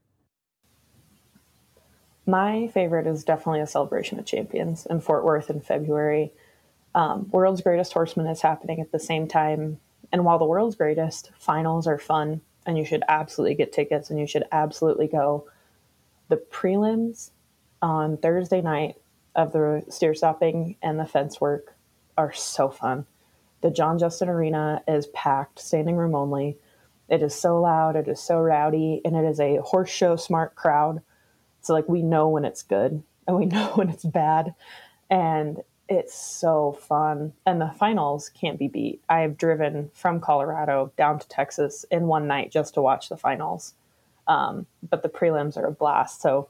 [2.25, 6.31] My favorite is definitely a celebration of champions in Fort Worth in February.
[6.93, 9.79] Um, World's Greatest Horseman is happening at the same time.
[10.12, 14.19] And while the World's Greatest finals are fun and you should absolutely get tickets and
[14.19, 15.47] you should absolutely go,
[16.29, 17.31] the prelims
[17.81, 18.95] on Thursday night
[19.36, 21.75] of the steer stopping and the fence work
[22.17, 23.05] are so fun.
[23.62, 26.57] The John Justin Arena is packed, standing room only.
[27.12, 30.56] It is so loud, it is so rowdy, and it is a horse show smart
[30.56, 31.02] crowd.
[31.62, 34.56] So, like, we know when it's good and we know when it's bad.
[35.10, 37.34] And it's so fun.
[37.45, 39.02] And the finals can't be beat.
[39.10, 43.74] I've driven from Colorado down to Texas in one night just to watch the finals.
[44.26, 46.21] Um, but the prelims are a blast.
[46.21, 46.47] So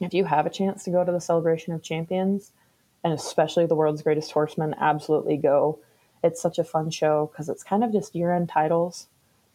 [0.00, 2.52] if you have a chance to go to the celebration of champions,
[3.02, 5.80] and especially the world's greatest horseman, absolutely go.
[6.22, 9.08] It's such a fun show because it's kind of just year end titles.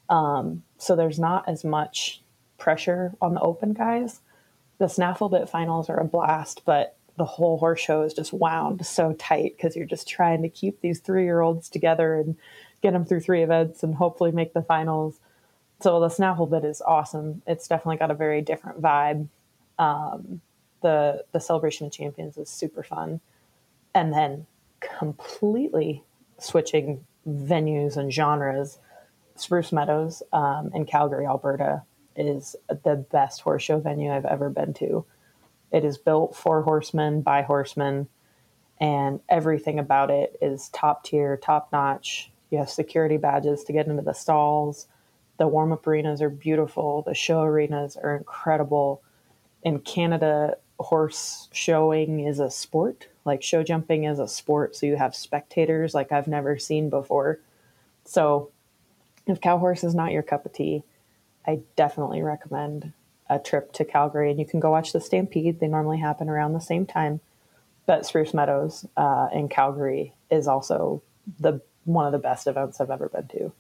[0.10, 2.22] Um, so there's not as much
[2.58, 4.22] pressure on the open guys.
[4.78, 8.86] The snaffle bit finals are a blast, but the whole horse show is just wound
[8.86, 12.36] so tight because you're just trying to keep these three year olds together and
[12.82, 15.20] get them through three events and hopefully make the finals.
[15.82, 17.42] So the snaffle bit is awesome.
[17.48, 19.28] It's definitely got a very different vibe.
[19.80, 20.42] Um,
[20.82, 23.20] the the celebration of champions is super fun,
[23.94, 24.46] and then
[24.80, 26.04] completely
[26.38, 28.78] switching venues and genres.
[29.36, 31.84] Spruce Meadows um, in Calgary, Alberta,
[32.16, 35.06] is the best horse show venue I've ever been to.
[35.72, 38.08] It is built for horsemen by horsemen,
[38.80, 42.32] and everything about it is top tier, top notch.
[42.50, 44.88] You have security badges to get into the stalls.
[45.38, 47.02] The warm up arenas are beautiful.
[47.02, 49.02] The show arenas are incredible.
[49.64, 53.08] In Canada, horse showing is a sport.
[53.26, 54.76] Like show jumping is a sport.
[54.76, 57.40] So you have spectators like I've never seen before.
[58.06, 58.52] So
[59.28, 60.84] if cow horse is not your cup of tea,
[61.48, 62.94] I definitely recommend
[63.30, 65.60] a trip to Calgary, and you can go watch the Stampede.
[65.60, 67.22] They normally happen around the same time.
[67.86, 71.02] But Spruce Meadows uh, in Calgary is also
[71.40, 73.52] the one of the best events I've ever been to.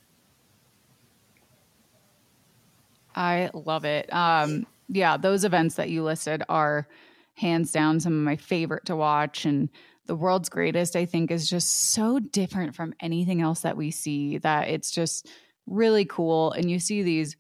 [3.16, 4.12] I love it.
[4.12, 6.88] Um, yeah, those events that you listed are
[7.36, 9.46] hands down some of my favorite to watch.
[9.46, 9.70] And
[10.06, 14.38] the world's greatest, I think, is just so different from anything else that we see
[14.40, 15.28] that it's just
[15.68, 16.52] really cool.
[16.52, 17.36] And you see these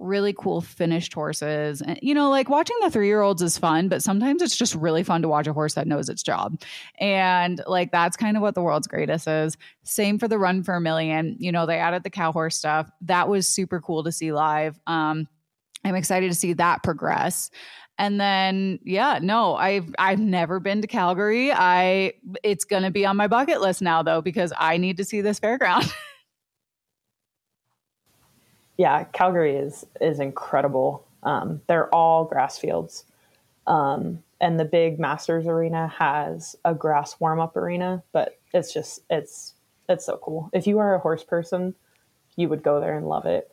[0.00, 1.82] really cool finished horses.
[1.82, 4.74] And, you know, like watching the three year olds is fun, but sometimes it's just
[4.74, 6.60] really fun to watch a horse that knows its job.
[6.98, 9.56] And like that's kind of what the world's greatest is.
[9.84, 11.36] Same for the run for a million.
[11.38, 12.90] You know, they added the cow horse stuff.
[13.02, 14.78] That was super cool to see live.
[14.86, 15.28] Um,
[15.84, 17.50] I'm excited to see that progress.
[17.98, 21.52] And then yeah, no, I've I've never been to Calgary.
[21.52, 25.04] I it's going to be on my bucket list now though because I need to
[25.04, 25.92] see this fairground.
[28.80, 31.04] yeah, Calgary is is incredible.
[31.22, 33.04] Um, they're all grass fields,
[33.66, 38.02] um, and the big Masters Arena has a grass warm up arena.
[38.12, 39.52] But it's just it's
[39.86, 40.48] it's so cool.
[40.54, 41.74] If you are a horse person,
[42.36, 43.52] you would go there and love it.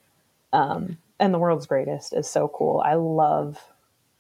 [0.54, 2.80] Um, and the world's greatest is so cool.
[2.80, 3.62] I love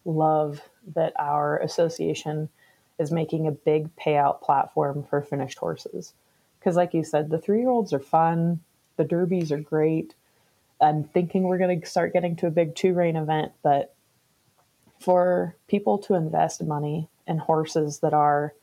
[0.04, 0.62] love
[0.94, 2.50] that our association
[3.00, 6.14] is making a big payout platform for finished horses.
[6.60, 8.60] Because, like you said, the three year olds are fun.
[8.98, 10.14] The derbies are great
[10.80, 13.96] I'm thinking we're going to start getting to a big two rein event, but
[15.00, 18.54] for people to invest money in horses that are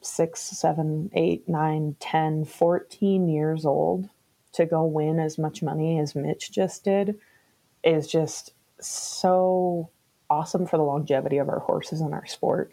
[0.00, 4.08] six, seven, eight, nine, 10, 14 years old
[4.52, 7.18] to go win as much money as Mitch just did
[7.84, 9.90] is just so
[10.30, 12.72] awesome for the longevity of our horses and our sport.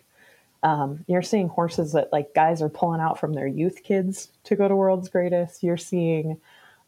[0.63, 4.55] Um, you're seeing horses that like guys are pulling out from their youth kids to
[4.55, 5.61] go to World's Greatest.
[5.61, 6.39] You're seeing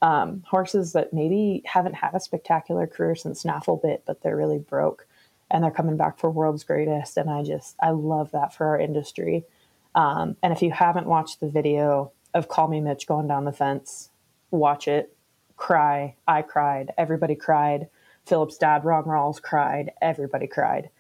[0.05, 4.59] um, horses that maybe haven't had a spectacular career since Snaffle bit, but they're really
[4.59, 5.07] broke
[5.49, 7.17] and they're coming back for World's Greatest.
[7.17, 9.45] And I just, I love that for our industry.
[9.95, 13.51] Um, and if you haven't watched the video of Call Me Mitch going down the
[13.51, 14.11] fence,
[14.51, 15.17] watch it,
[15.57, 16.15] cry.
[16.27, 16.91] I cried.
[16.99, 17.87] Everybody cried.
[18.27, 19.91] Philip's dad, Ron Ralls, cried.
[20.03, 20.91] Everybody cried.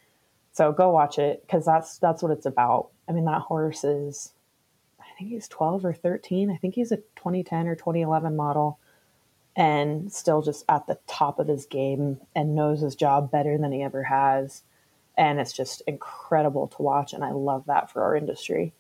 [0.51, 2.89] So go watch it because that's that's what it's about.
[3.07, 4.33] I mean, that horse is,
[4.99, 6.49] I think he's 12 or 13.
[6.49, 8.79] I think he's a 2010 or 2011 model
[9.55, 13.71] and still just at the top of his game and knows his job better than
[13.71, 14.63] he ever has.
[15.17, 17.13] And it's just incredible to watch.
[17.13, 18.73] And I love that for our industry.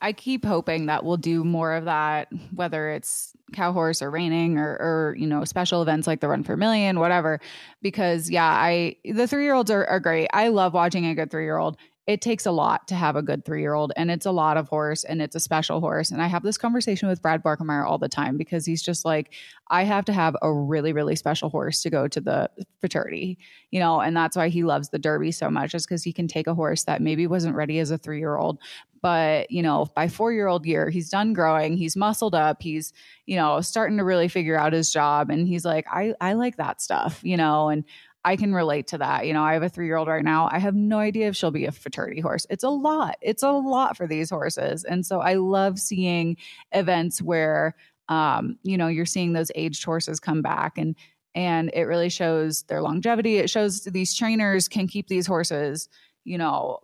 [0.00, 4.58] I keep hoping that we'll do more of that, whether it's cow horse or reining
[4.58, 7.38] or, or, you know, special events like the Run for Million, whatever.
[7.82, 10.26] Because yeah, I the three year olds are, are great.
[10.32, 13.22] I love watching a good three year old it takes a lot to have a
[13.22, 16.10] good three year old and it's a lot of horse and it's a special horse.
[16.10, 19.32] And I have this conversation with Brad Barkemeyer all the time because he's just like,
[19.70, 23.38] I have to have a really, really special horse to go to the futurity,
[23.70, 26.26] you know, and that's why he loves the Derby so much, is because he can
[26.26, 28.58] take a horse that maybe wasn't ready as a three year old,
[29.02, 32.92] but you know by four year old year he's done growing he's muscled up he's
[33.26, 36.56] you know starting to really figure out his job and he's like i i like
[36.56, 37.84] that stuff you know and
[38.24, 39.26] I can relate to that.
[39.26, 40.48] You know, I have a three year old right now.
[40.50, 42.46] I have no idea if she'll be a futurity horse.
[42.50, 43.16] It's a lot.
[43.20, 44.84] It's a lot for these horses.
[44.84, 46.36] And so I love seeing
[46.70, 47.74] events where,
[48.08, 50.96] um, you know, you're seeing those aged horses come back and,
[51.34, 53.38] and it really shows their longevity.
[53.38, 55.88] It shows these trainers can keep these horses,
[56.24, 56.78] you know,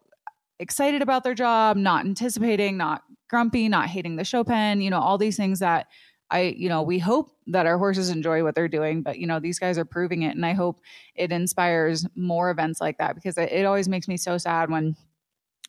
[0.59, 4.99] excited about their job, not anticipating, not grumpy, not hating the show pen, you know,
[4.99, 5.87] all these things that
[6.31, 9.41] I, you know, we hope that our horses enjoy what they're doing, but you know,
[9.41, 10.37] these guys are proving it.
[10.37, 10.81] And I hope
[11.15, 14.95] it inspires more events like that because it, it always makes me so sad when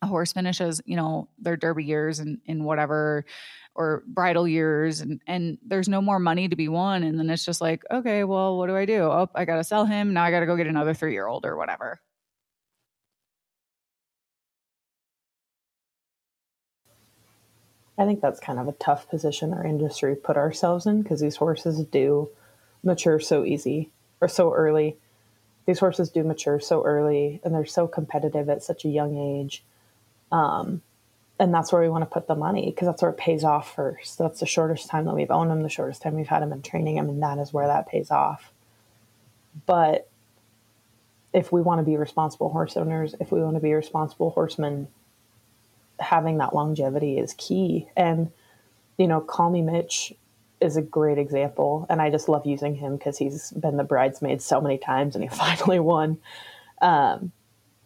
[0.02, 3.26] a horse finishes, you know, their derby years and in whatever
[3.76, 7.45] or bridle years and and there's no more money to be won and then it's
[7.45, 10.32] just like okay well what do i do oh i gotta sell him now i
[10.32, 12.02] gotta go get another three year old or whatever
[17.99, 21.35] I think that's kind of a tough position our industry put ourselves in because these
[21.35, 22.29] horses do
[22.81, 23.89] mature so easy
[24.21, 24.95] or so early.
[25.65, 29.65] These horses do mature so early and they're so competitive at such a young age.
[30.31, 30.81] Um,
[31.38, 33.75] and that's where we want to put the money because that's where it pays off
[33.75, 34.17] first.
[34.17, 36.62] That's the shortest time that we've owned them, the shortest time we've had them in
[36.62, 36.95] training.
[36.95, 38.53] them, and that is where that pays off.
[39.65, 40.09] But
[41.33, 44.88] if we want to be responsible horse owners, if we want to be responsible horsemen,
[45.99, 47.88] having that longevity is key.
[47.95, 48.31] And,
[48.97, 50.13] you know, Call Me Mitch
[50.62, 51.85] is a great example.
[51.89, 55.23] And I just love using him because he's been the bridesmaid so many times and
[55.23, 56.17] he finally won.
[56.81, 57.31] Um,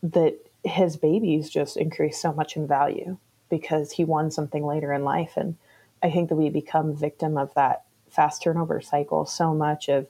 [0.03, 3.17] that his babies just increased so much in value
[3.49, 5.33] because he won something later in life.
[5.35, 5.55] And
[6.01, 10.07] I think that we become victim of that fast turnover cycle so much of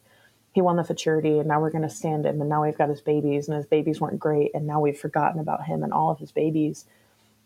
[0.53, 2.89] he won the futurity and now we're going to stand him and now we've got
[2.89, 6.11] his babies and his babies weren't great and now we've forgotten about him and all
[6.11, 6.85] of his babies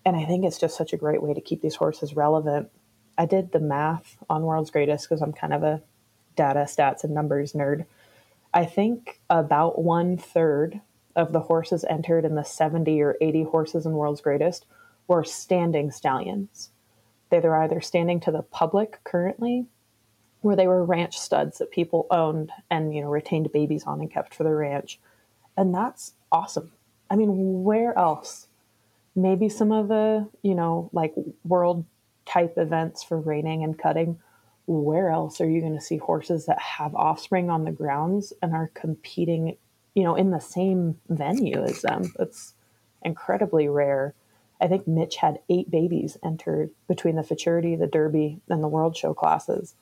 [0.07, 2.69] and I think it's just such a great way to keep these horses relevant.
[3.17, 5.83] I did the math on World's Greatest because I'm kind of a
[6.37, 7.85] data, stats, and numbers nerd.
[8.53, 10.79] I think about one third
[11.17, 14.65] of the horses entered in the 70 or 80 horses in World's Greatest
[15.09, 16.69] were standing stallions.
[17.29, 19.65] They were either standing to the public currently,
[20.41, 24.09] or they were ranch studs that people owned and you know retained babies on and
[24.09, 25.01] kept for the ranch.
[25.57, 26.71] And that's awesome.
[27.09, 28.46] I mean, where else
[29.17, 31.83] maybe some of the, you know, like world
[32.25, 34.19] type events for reining and cutting.
[34.67, 38.53] Where else are you going to see horses that have offspring on the grounds and
[38.53, 39.57] are competing,
[39.95, 42.13] you know, in the same venue as them?
[42.19, 42.53] It's
[43.03, 44.13] incredibly rare.
[44.61, 48.95] I think Mitch had eight babies entered between the futurity, the derby, and the world
[48.95, 49.73] show classes.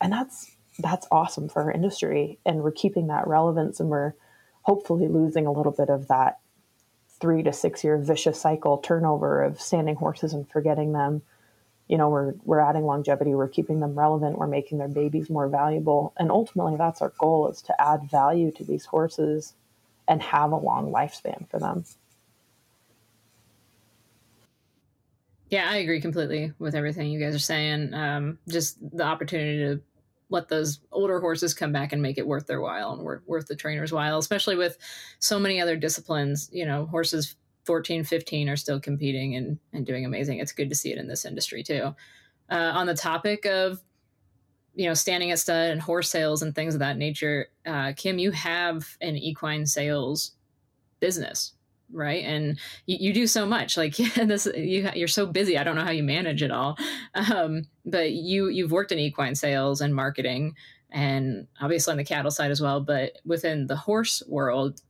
[0.00, 2.38] And that's that's awesome for our industry.
[2.46, 4.14] And we're keeping that relevance and we're
[4.62, 6.38] hopefully losing a little bit of that
[7.20, 11.22] three to six year vicious cycle turnover of standing horses and forgetting them.
[11.88, 15.48] You know, we're we're adding longevity, we're keeping them relevant, we're making their babies more
[15.48, 16.12] valuable.
[16.16, 19.54] And ultimately that's our goal is to add value to these horses
[20.06, 21.84] and have a long lifespan for them.
[25.50, 27.92] Yeah, I agree completely with everything you guys are saying.
[27.92, 29.80] Um, just the opportunity to
[30.30, 33.46] let those older horses come back and make it worth their while and worth, worth
[33.46, 34.78] the trainer's while, especially with
[35.18, 36.48] so many other disciplines.
[36.52, 40.38] You know, horses 14, 15 are still competing and, and doing amazing.
[40.38, 41.94] It's good to see it in this industry too.
[42.48, 43.80] Uh, on the topic of,
[44.74, 48.18] you know, standing at stud and horse sales and things of that nature, uh, Kim,
[48.18, 50.32] you have an equine sales
[51.00, 51.54] business
[51.92, 52.24] right?
[52.24, 55.84] And you, you do so much like this you, you're so busy i don't know
[55.84, 56.76] how you manage it all.
[57.14, 60.54] Um, but you you've worked in equine sales and marketing
[60.90, 64.80] and obviously on the cattle side as well but within the horse world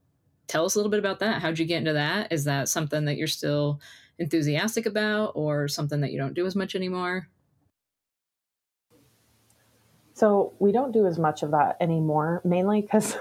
[0.51, 1.41] tell us a little bit about that.
[1.41, 2.33] How'd you get into that?
[2.33, 3.81] Is that something that you're still
[4.19, 7.29] enthusiastic about or something that you don't do as much anymore?
[10.15, 13.17] So we don't do as much of that anymore mainly because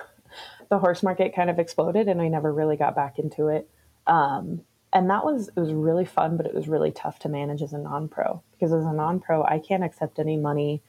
[0.70, 3.70] the horse market kind of exploded and I never really got back into it.
[4.08, 4.62] Um,
[4.92, 7.74] and that was it was really fun, but it was really tough to manage as
[7.74, 10.82] a non-pro because as a non-pro, I can't accept any money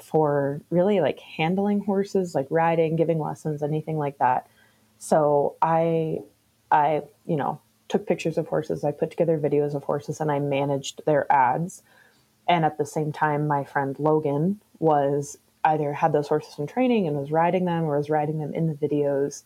[0.00, 4.46] for really like handling horses, like riding, giving lessons, anything like that.
[4.98, 6.20] So I
[6.70, 10.38] I, you know, took pictures of horses, I put together videos of horses and I
[10.38, 11.82] managed their ads.
[12.48, 17.06] And at the same time, my friend Logan was either had those horses in training
[17.06, 19.42] and was riding them or was riding them in the videos.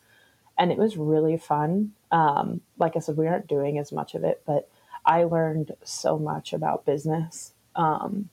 [0.59, 1.93] And it was really fun.
[2.11, 4.69] Um, like I said, we aren't doing as much of it, but
[5.05, 8.31] I learned so much about business, um,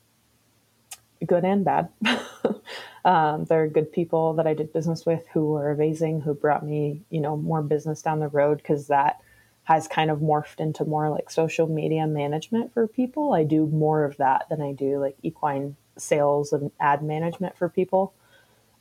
[1.26, 1.90] good and bad.
[3.06, 6.66] um, there are good people that I did business with who were amazing, who brought
[6.66, 9.20] me, you know, more business down the road because that
[9.66, 13.34] has kind of morphed into more like social media management for people.
[13.34, 17.70] I do more of that than I do like equine sales and ad management for
[17.70, 18.14] people.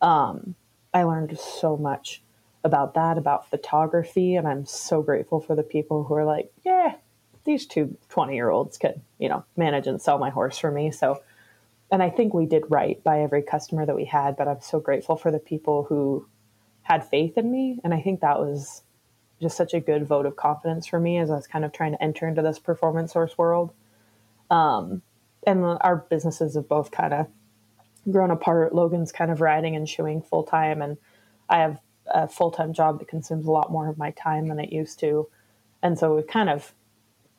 [0.00, 0.54] Um,
[0.94, 2.22] I learned so much
[2.64, 6.94] about that, about photography, and I'm so grateful for the people who are like, yeah,
[7.44, 10.90] these two 20 year olds could, you know, manage and sell my horse for me.
[10.90, 11.22] So,
[11.90, 14.80] and I think we did right by every customer that we had, but I'm so
[14.80, 16.26] grateful for the people who
[16.82, 17.78] had faith in me.
[17.84, 18.82] And I think that was
[19.40, 21.92] just such a good vote of confidence for me as I was kind of trying
[21.92, 23.72] to enter into this performance horse world.
[24.50, 25.02] Um,
[25.46, 27.26] and our businesses have both kind of
[28.10, 28.74] grown apart.
[28.74, 30.96] Logan's kind of riding and shoeing full time, and
[31.48, 34.58] I have a full time job that consumes a lot more of my time than
[34.58, 35.28] it used to.
[35.82, 36.72] And so we've kind of,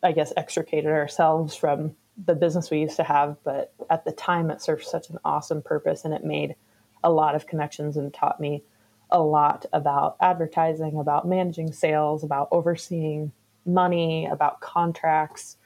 [0.01, 1.95] I guess, extricated ourselves from
[2.25, 3.37] the business we used to have.
[3.43, 6.55] But at the time, it served such an awesome purpose and it made
[7.03, 8.63] a lot of connections and taught me
[9.09, 13.31] a lot about advertising, about managing sales, about overseeing
[13.65, 15.57] money, about contracts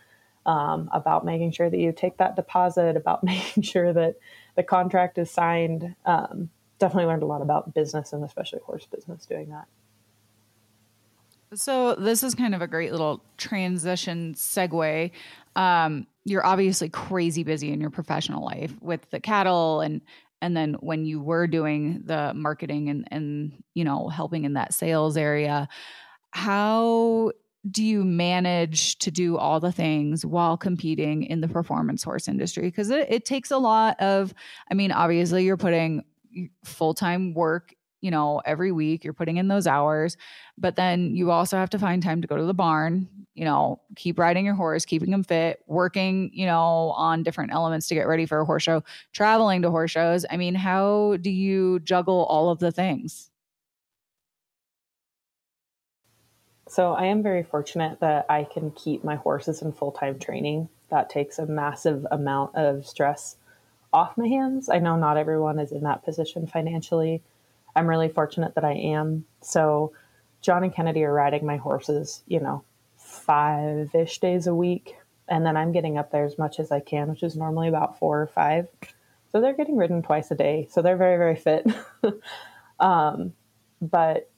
[0.48, 4.16] um, about making sure that you take that deposit, about making sure that
[4.56, 5.95] the contract is signed.
[6.06, 9.66] Um, definitely learned a lot about business and especially horse business doing that.
[11.54, 15.12] So this is kind of a great little transition segue.
[15.56, 20.02] Um, you're obviously crazy busy in your professional life with the cattle and
[20.39, 24.74] and then when you were doing the marketing and and you know helping in that
[24.74, 25.68] sales area,
[26.32, 27.32] how
[27.70, 32.64] do you manage to do all the things while competing in the performance horse industry?
[32.64, 34.34] Because it, it takes a lot of,
[34.72, 36.03] I mean, obviously, you're putting
[36.64, 40.18] full time work, you know, every week, you're putting in those hours,
[40.58, 43.82] but then you also have to find time to go to the barn, you know,
[43.95, 48.08] keep riding your horse, keeping them fit, working, you know, on different elements to get
[48.08, 48.84] ready for a horse show,
[49.14, 50.26] traveling to horse shows.
[50.30, 53.30] I mean, how do you juggle all of the things?
[56.78, 60.69] So I am very fortunate that I can keep my horses in full time training.
[60.91, 63.36] That takes a massive amount of stress
[63.91, 64.69] off my hands.
[64.69, 67.23] I know not everyone is in that position financially.
[67.75, 69.25] I'm really fortunate that I am.
[69.41, 69.93] So
[70.41, 72.63] John and Kennedy are riding my horses, you know,
[72.95, 74.97] five ish days a week.
[75.28, 77.97] And then I'm getting up there as much as I can, which is normally about
[77.97, 78.67] four or five.
[79.32, 80.67] So they're getting ridden twice a day.
[80.69, 81.65] So they're very, very fit.
[82.80, 83.34] um,
[83.82, 84.30] but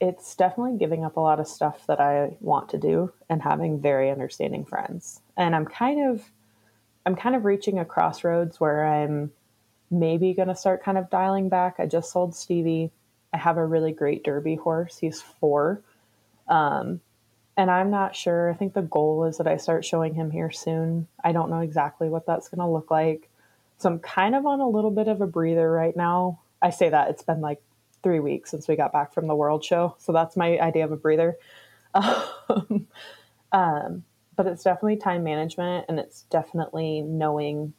[0.00, 3.80] it's definitely giving up a lot of stuff that I want to do and having
[3.80, 5.20] very understanding friends.
[5.36, 6.24] And I'm kind of
[7.06, 9.32] I'm kind of reaching a crossroads where I'm
[9.90, 11.76] maybe going to start kind of dialing back.
[11.78, 12.90] I just sold Stevie.
[13.32, 14.98] I have a really great derby horse.
[14.98, 15.80] He's 4.
[16.48, 17.00] Um,
[17.56, 18.50] and I'm not sure.
[18.50, 21.08] I think the goal is that I start showing him here soon.
[21.24, 23.28] I don't know exactly what that's going to look like.
[23.78, 26.40] So I'm kind of on a little bit of a breather right now.
[26.60, 27.60] I say that it's been like
[28.02, 29.96] three weeks since we got back from the world show.
[29.98, 31.36] So that's my idea of a breather.
[32.50, 32.86] Um,
[33.52, 34.04] um,
[34.36, 37.74] but it's definitely time management and it's definitely knowing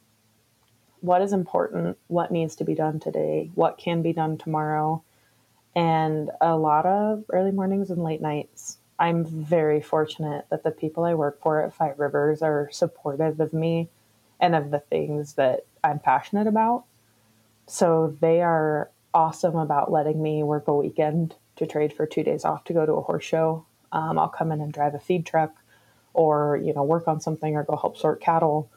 [1.00, 5.02] what is important, what needs to be done today, what can be done tomorrow,
[5.74, 8.78] and a lot of early mornings and late nights.
[8.98, 13.54] I'm very fortunate that the people I work for at Five Rivers are supportive of
[13.54, 13.88] me
[14.38, 16.84] and of the things that I'm passionate about.
[17.66, 22.44] so they are awesome about letting me work a weekend to trade for two days
[22.44, 23.64] off to go to a horse show.
[23.92, 25.54] Um, I'll come in and drive a feed truck
[26.14, 28.70] or, you know, work on something or go help sort cattle.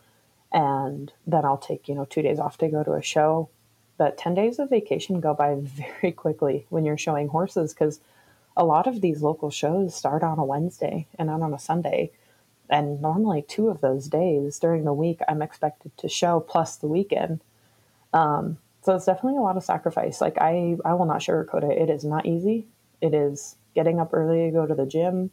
[0.51, 3.49] And then I'll take, you know, two days off to go to a show.
[3.97, 7.99] But 10 days of vacation go by very quickly when you're showing horses because
[8.55, 12.11] a lot of these local shows start on a Wednesday and not on a Sunday.
[12.69, 16.87] And normally, two of those days during the week, I'm expected to show plus the
[16.87, 17.41] weekend.
[18.13, 20.19] Um, so it's definitely a lot of sacrifice.
[20.19, 21.77] Like I, I will not sugarcoat it.
[21.77, 22.67] It is not easy.
[23.01, 25.31] It is getting up early to go to the gym,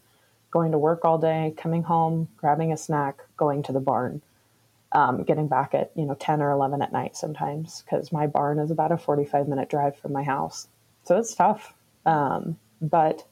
[0.50, 4.22] going to work all day, coming home, grabbing a snack, going to the barn,
[4.92, 8.58] um, getting back at you know ten or eleven at night sometimes because my barn
[8.58, 10.68] is about a forty-five minute drive from my house.
[11.04, 11.74] So it's tough,
[12.06, 13.26] um, but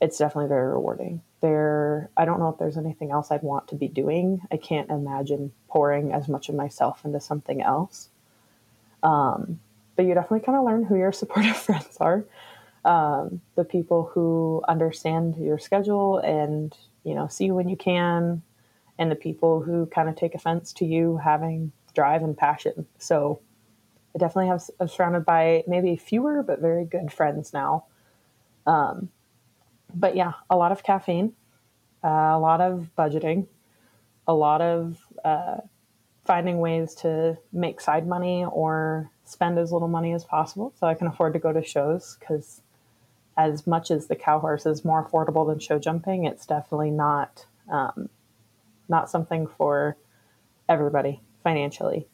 [0.00, 1.22] it's definitely very rewarding.
[1.40, 4.40] There, I don't know if there's anything else I'd want to be doing.
[4.50, 8.08] I can't imagine pouring as much of myself into something else.
[9.06, 9.60] Um,
[9.94, 12.24] but you definitely kind of learn who your supportive friends are,
[12.84, 18.42] um, the people who understand your schedule and you know see when you can,
[18.98, 22.86] and the people who kind of take offense to you having drive and passion.
[22.98, 23.40] So
[24.14, 27.84] I definitely have I'm surrounded by maybe fewer but very good friends now.
[28.66, 29.10] Um,
[29.94, 31.32] but yeah, a lot of caffeine,
[32.02, 33.46] uh, a lot of budgeting,
[34.26, 35.58] a lot of uh,
[36.26, 40.94] finding ways to make side money or spend as little money as possible so I
[40.94, 42.62] can afford to go to shows because
[43.36, 47.46] as much as the cow horse is more affordable than show jumping, it's definitely not
[47.70, 48.08] um,
[48.88, 49.96] not something for
[50.68, 52.06] everybody financially.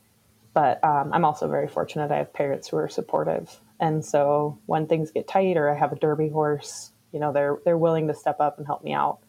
[0.54, 2.10] But um, I'm also very fortunate.
[2.10, 5.92] I have parents who are supportive, and so when things get tight or I have
[5.92, 9.20] a derby horse, you know, they're they're willing to step up and help me out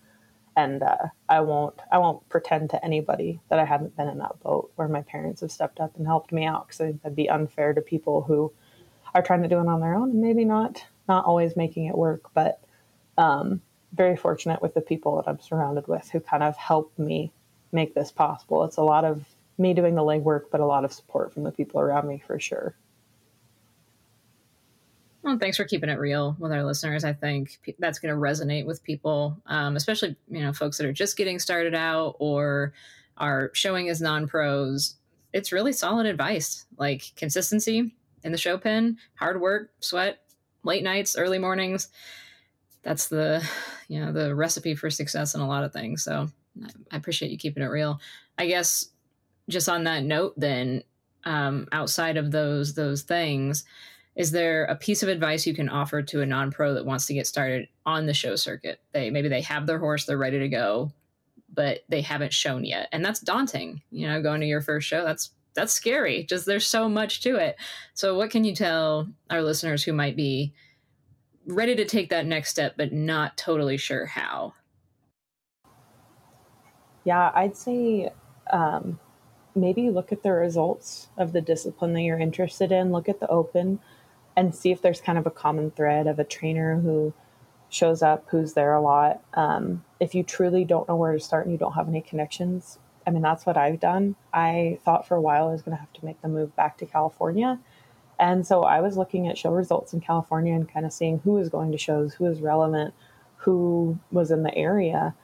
[0.55, 4.39] and uh, I won't I won't pretend to anybody that I haven't been in that
[4.41, 7.15] boat where my parents have stepped up and helped me out because I think that'd
[7.15, 8.51] be unfair to people who
[9.13, 11.97] are trying to do it on their own and maybe not not always making it
[11.97, 12.61] work, but
[13.17, 13.61] um,
[13.93, 17.31] very fortunate with the people that I'm surrounded with who kind of help me
[17.71, 18.63] make this possible.
[18.63, 19.25] It's a lot of
[19.57, 22.39] me doing the legwork, but a lot of support from the people around me for
[22.39, 22.75] sure.
[25.23, 27.05] Well, thanks for keeping it real with our listeners.
[27.05, 30.93] I think that's going to resonate with people, um, especially you know folks that are
[30.93, 32.73] just getting started out or
[33.17, 34.95] are showing as non-pros.
[35.31, 40.19] It's really solid advice, like consistency in the show pen, hard work, sweat,
[40.63, 41.87] late nights, early mornings.
[42.83, 43.47] That's the
[43.87, 46.03] you know the recipe for success in a lot of things.
[46.03, 46.27] So
[46.91, 48.01] I appreciate you keeping it real.
[48.37, 48.89] I guess
[49.47, 50.83] just on that note, then
[51.23, 53.63] um, outside of those those things
[54.15, 57.13] is there a piece of advice you can offer to a non-pro that wants to
[57.13, 58.79] get started on the show circuit?
[58.91, 60.91] They maybe they have their horse they're ready to go
[61.55, 62.89] but they haven't shown yet.
[62.91, 65.03] And that's daunting you know going to your first show.
[65.03, 66.23] That's that's scary.
[66.23, 67.57] Just there's so much to it.
[67.93, 70.53] So what can you tell our listeners who might be
[71.45, 74.53] ready to take that next step but not totally sure how?
[77.05, 78.09] Yeah i'd say
[78.51, 78.99] um,
[79.55, 82.91] maybe look at the results of the discipline that you're interested in.
[82.91, 83.79] Look at the open
[84.35, 87.13] and see if there's kind of a common thread of a trainer who
[87.69, 89.21] shows up, who's there a lot.
[89.33, 92.79] Um, if you truly don't know where to start and you don't have any connections,
[93.05, 94.15] I mean, that's what I've done.
[94.33, 96.77] I thought for a while I was going to have to make the move back
[96.77, 97.59] to California.
[98.19, 101.31] And so I was looking at show results in California and kind of seeing who
[101.31, 102.93] was going to shows, who was relevant,
[103.37, 105.15] who was in the area.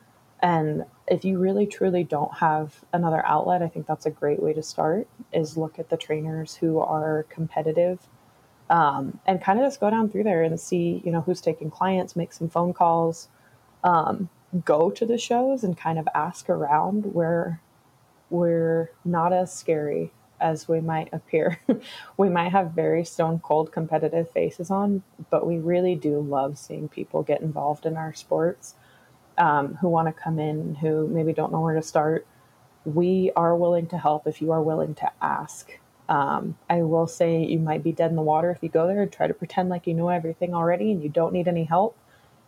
[0.42, 4.54] And if you really truly don't have another outlet, I think that's a great way
[4.54, 8.00] to start is look at the trainers who are competitive
[8.70, 11.72] um, and kind of just go down through there and see, you know, who's taking
[11.72, 13.28] clients, make some phone calls,
[13.84, 14.30] um,
[14.66, 17.62] go to the shows and kind of ask around where
[18.30, 21.60] we're not as scary as we might appear.
[22.18, 26.88] we might have very stone cold competitive faces on, but we really do love seeing
[26.88, 28.76] people get involved in our sports
[29.38, 32.26] um, who want to come in, who maybe don't know where to start.
[32.86, 35.80] We are willing to help if you are willing to ask.
[36.10, 39.04] Um, I will say you might be dead in the water if you go there
[39.04, 41.96] and try to pretend like you know everything already and you don't need any help.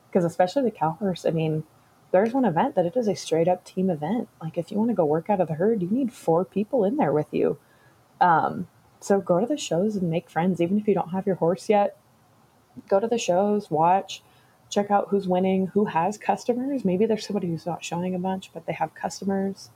[0.10, 1.64] Because especially the cow horse, I mean,
[2.12, 4.28] there's one event that it is a straight up team event.
[4.42, 6.84] Like if you want to go work out of the herd, you need four people
[6.84, 7.60] in there with you.
[8.20, 8.68] Um,
[9.00, 11.70] so go to the shows and make friends, even if you don't have your horse
[11.70, 11.98] yet.
[12.90, 14.24] Go to the shows, watch,
[14.70, 16.84] check out who's winning, who has customers.
[16.84, 19.70] Maybe there's somebody who's not showing a bunch, but they have customers.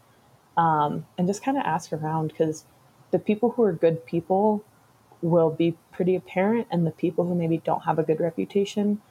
[0.58, 2.66] Um, and just kind of ask around because
[3.16, 4.64] the people who are good people
[5.22, 9.02] will be pretty apparent and the people who maybe don't have a good reputation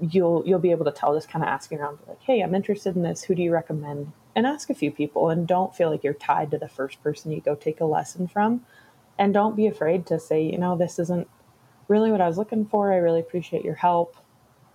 [0.00, 2.94] you'll you'll be able to tell just kind of asking around like hey i'm interested
[2.94, 6.04] in this who do you recommend and ask a few people and don't feel like
[6.04, 8.64] you're tied to the first person you go take a lesson from
[9.18, 11.28] and don't be afraid to say, you know, this isn't
[11.88, 12.92] really what I was looking for.
[12.92, 14.16] I really appreciate your help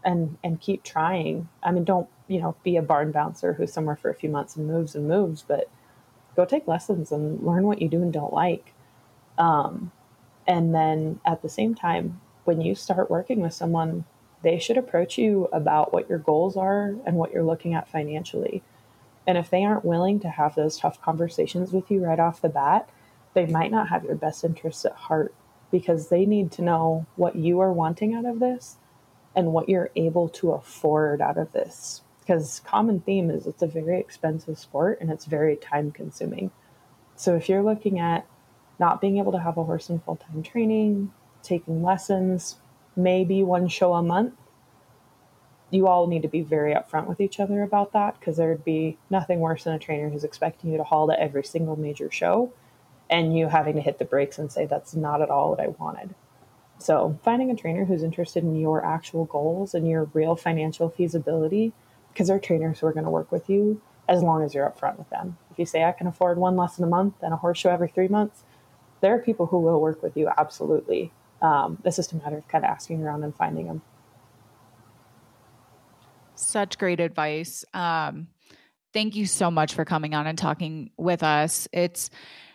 [0.04, 1.48] and and keep trying.
[1.64, 4.58] I mean, don't, you know, be a barn bouncer who's somewhere for a few months
[4.58, 5.70] and moves and moves, but
[6.36, 8.74] go take lessons and learn what you do and don't like.
[9.38, 9.92] Um,
[10.48, 14.06] and then at the same time, when you start working with someone,
[14.42, 18.62] they should approach you about what your goals are and what you're looking at financially.
[19.26, 22.50] And if they aren't willing to have those tough conversations with you right off the
[22.50, 22.90] bat,
[23.34, 25.34] they might not have your best interests at heart
[25.72, 28.78] because they need to know what you are wanting out of this
[29.36, 32.02] and what you're able to afford out of this.
[32.26, 36.52] Because common theme is it's a very expensive sport and it's very time consuming.
[37.16, 38.26] So if you're looking at
[38.80, 41.12] not being able to have a horse in full time training,
[41.42, 42.58] taking lessons,
[42.96, 44.34] maybe one show a month,
[45.70, 48.98] you all need to be very upfront with each other about that because there'd be
[49.10, 52.54] nothing worse than a trainer who's expecting you to haul to every single major show
[53.10, 55.68] and you having to hit the brakes and say that's not at all what I
[55.68, 56.16] wanted.
[56.78, 61.74] So, finding a trainer who's interested in your actual goals and your real financial feasibility,
[62.14, 64.98] because they're trainers who are going to work with you as long as you're upfront
[64.98, 65.38] with them.
[65.52, 67.88] If you say, I can afford one lesson a month and a horse show every
[67.88, 68.44] three months,
[69.02, 71.12] there are people who will work with you absolutely.
[71.42, 73.82] Um, it's just a matter of kind of asking around and finding them.
[76.36, 77.66] Such great advice.
[77.74, 78.28] Um,
[78.94, 81.68] thank you so much for coming on and talking with us.
[81.72, 82.10] It's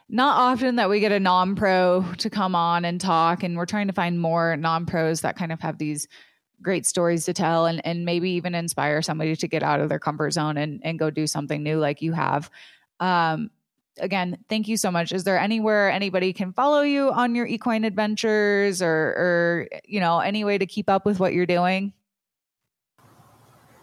[0.08, 3.66] not often that we get a non pro to come on and talk, and we're
[3.66, 6.08] trying to find more non pros that kind of have these
[6.62, 9.98] great stories to tell and, and maybe even inspire somebody to get out of their
[9.98, 12.50] comfort zone and, and go do something new like you have.
[13.00, 13.50] Um,
[13.98, 15.12] again, thank you so much.
[15.12, 20.20] Is there anywhere anybody can follow you on your equine adventures or, or, you know,
[20.20, 21.92] any way to keep up with what you're doing?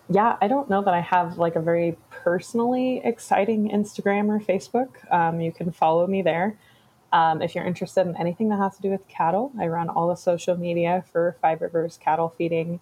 [0.09, 5.11] Yeah, I don't know that I have like a very personally exciting Instagram or Facebook.
[5.11, 6.59] Um, you can follow me there.
[7.15, 10.09] Um, if you're interested in anything that has to do with cattle, I run all
[10.09, 12.81] the social media for Five Rivers Cattle Feeding,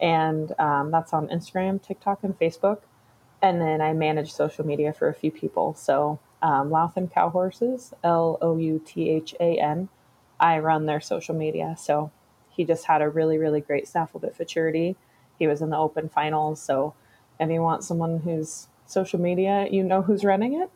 [0.00, 2.82] and um, that's on Instagram, TikTok, and Facebook.
[3.42, 5.74] And then I manage social media for a few people.
[5.74, 9.88] So um, Louthan Cow Horses, L O U T H A N.
[10.38, 11.74] I run their social media.
[11.76, 12.12] So
[12.50, 14.94] he just had a really, really great Snaffle Bit Futurity.
[15.40, 16.62] He was in the open finals.
[16.62, 16.94] So
[17.40, 20.70] if you want someone who's social media, you know who's running it.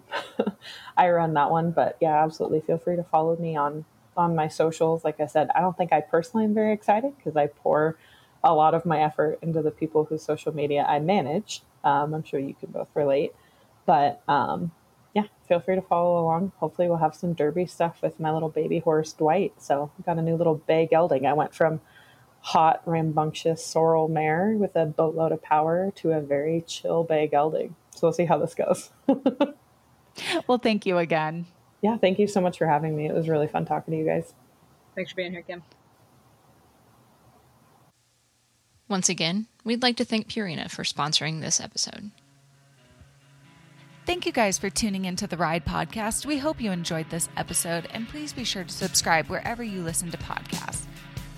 [0.96, 3.84] I run that one, but yeah, absolutely feel free to follow me on
[4.16, 5.04] on my socials.
[5.04, 7.98] Like I said, I don't think I personally am very excited because I pour
[8.42, 11.62] a lot of my effort into the people whose social media I manage.
[11.84, 13.32] Um, I'm sure you can both relate,
[13.84, 14.72] but um,
[15.14, 16.52] yeah, feel free to follow along.
[16.56, 19.54] Hopefully, we'll have some derby stuff with my little baby horse Dwight.
[19.58, 21.26] So, I've got a new little bay gelding.
[21.26, 21.80] I went from
[22.40, 27.74] hot, rambunctious sorrel mare with a boatload of power to a very chill bay gelding.
[27.96, 28.90] So, we'll see how this goes.
[30.46, 31.46] well, thank you again.
[31.82, 33.06] Yeah, thank you so much for having me.
[33.06, 34.34] It was really fun talking to you guys.
[34.94, 35.62] Thanks for being here, Kim.
[38.88, 42.10] Once again, we'd like to thank Purina for sponsoring this episode.
[44.06, 46.24] Thank you guys for tuning into the Ride Podcast.
[46.24, 50.12] We hope you enjoyed this episode, and please be sure to subscribe wherever you listen
[50.12, 50.86] to podcasts.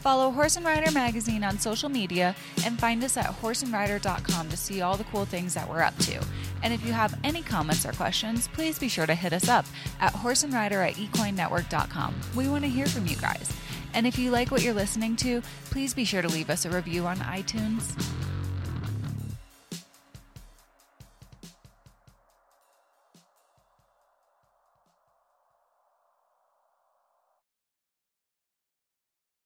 [0.01, 2.35] Follow Horse and Rider Magazine on social media
[2.65, 6.25] and find us at horseandrider.com to see all the cool things that we're up to.
[6.63, 9.67] And if you have any comments or questions, please be sure to hit us up
[10.01, 12.15] at horseandrider at equinenetwork.com.
[12.37, 13.53] We want to hear from you guys.
[13.95, 16.71] And if you like what you're listening to, please be sure to leave us a
[16.71, 18.38] review on iTunes.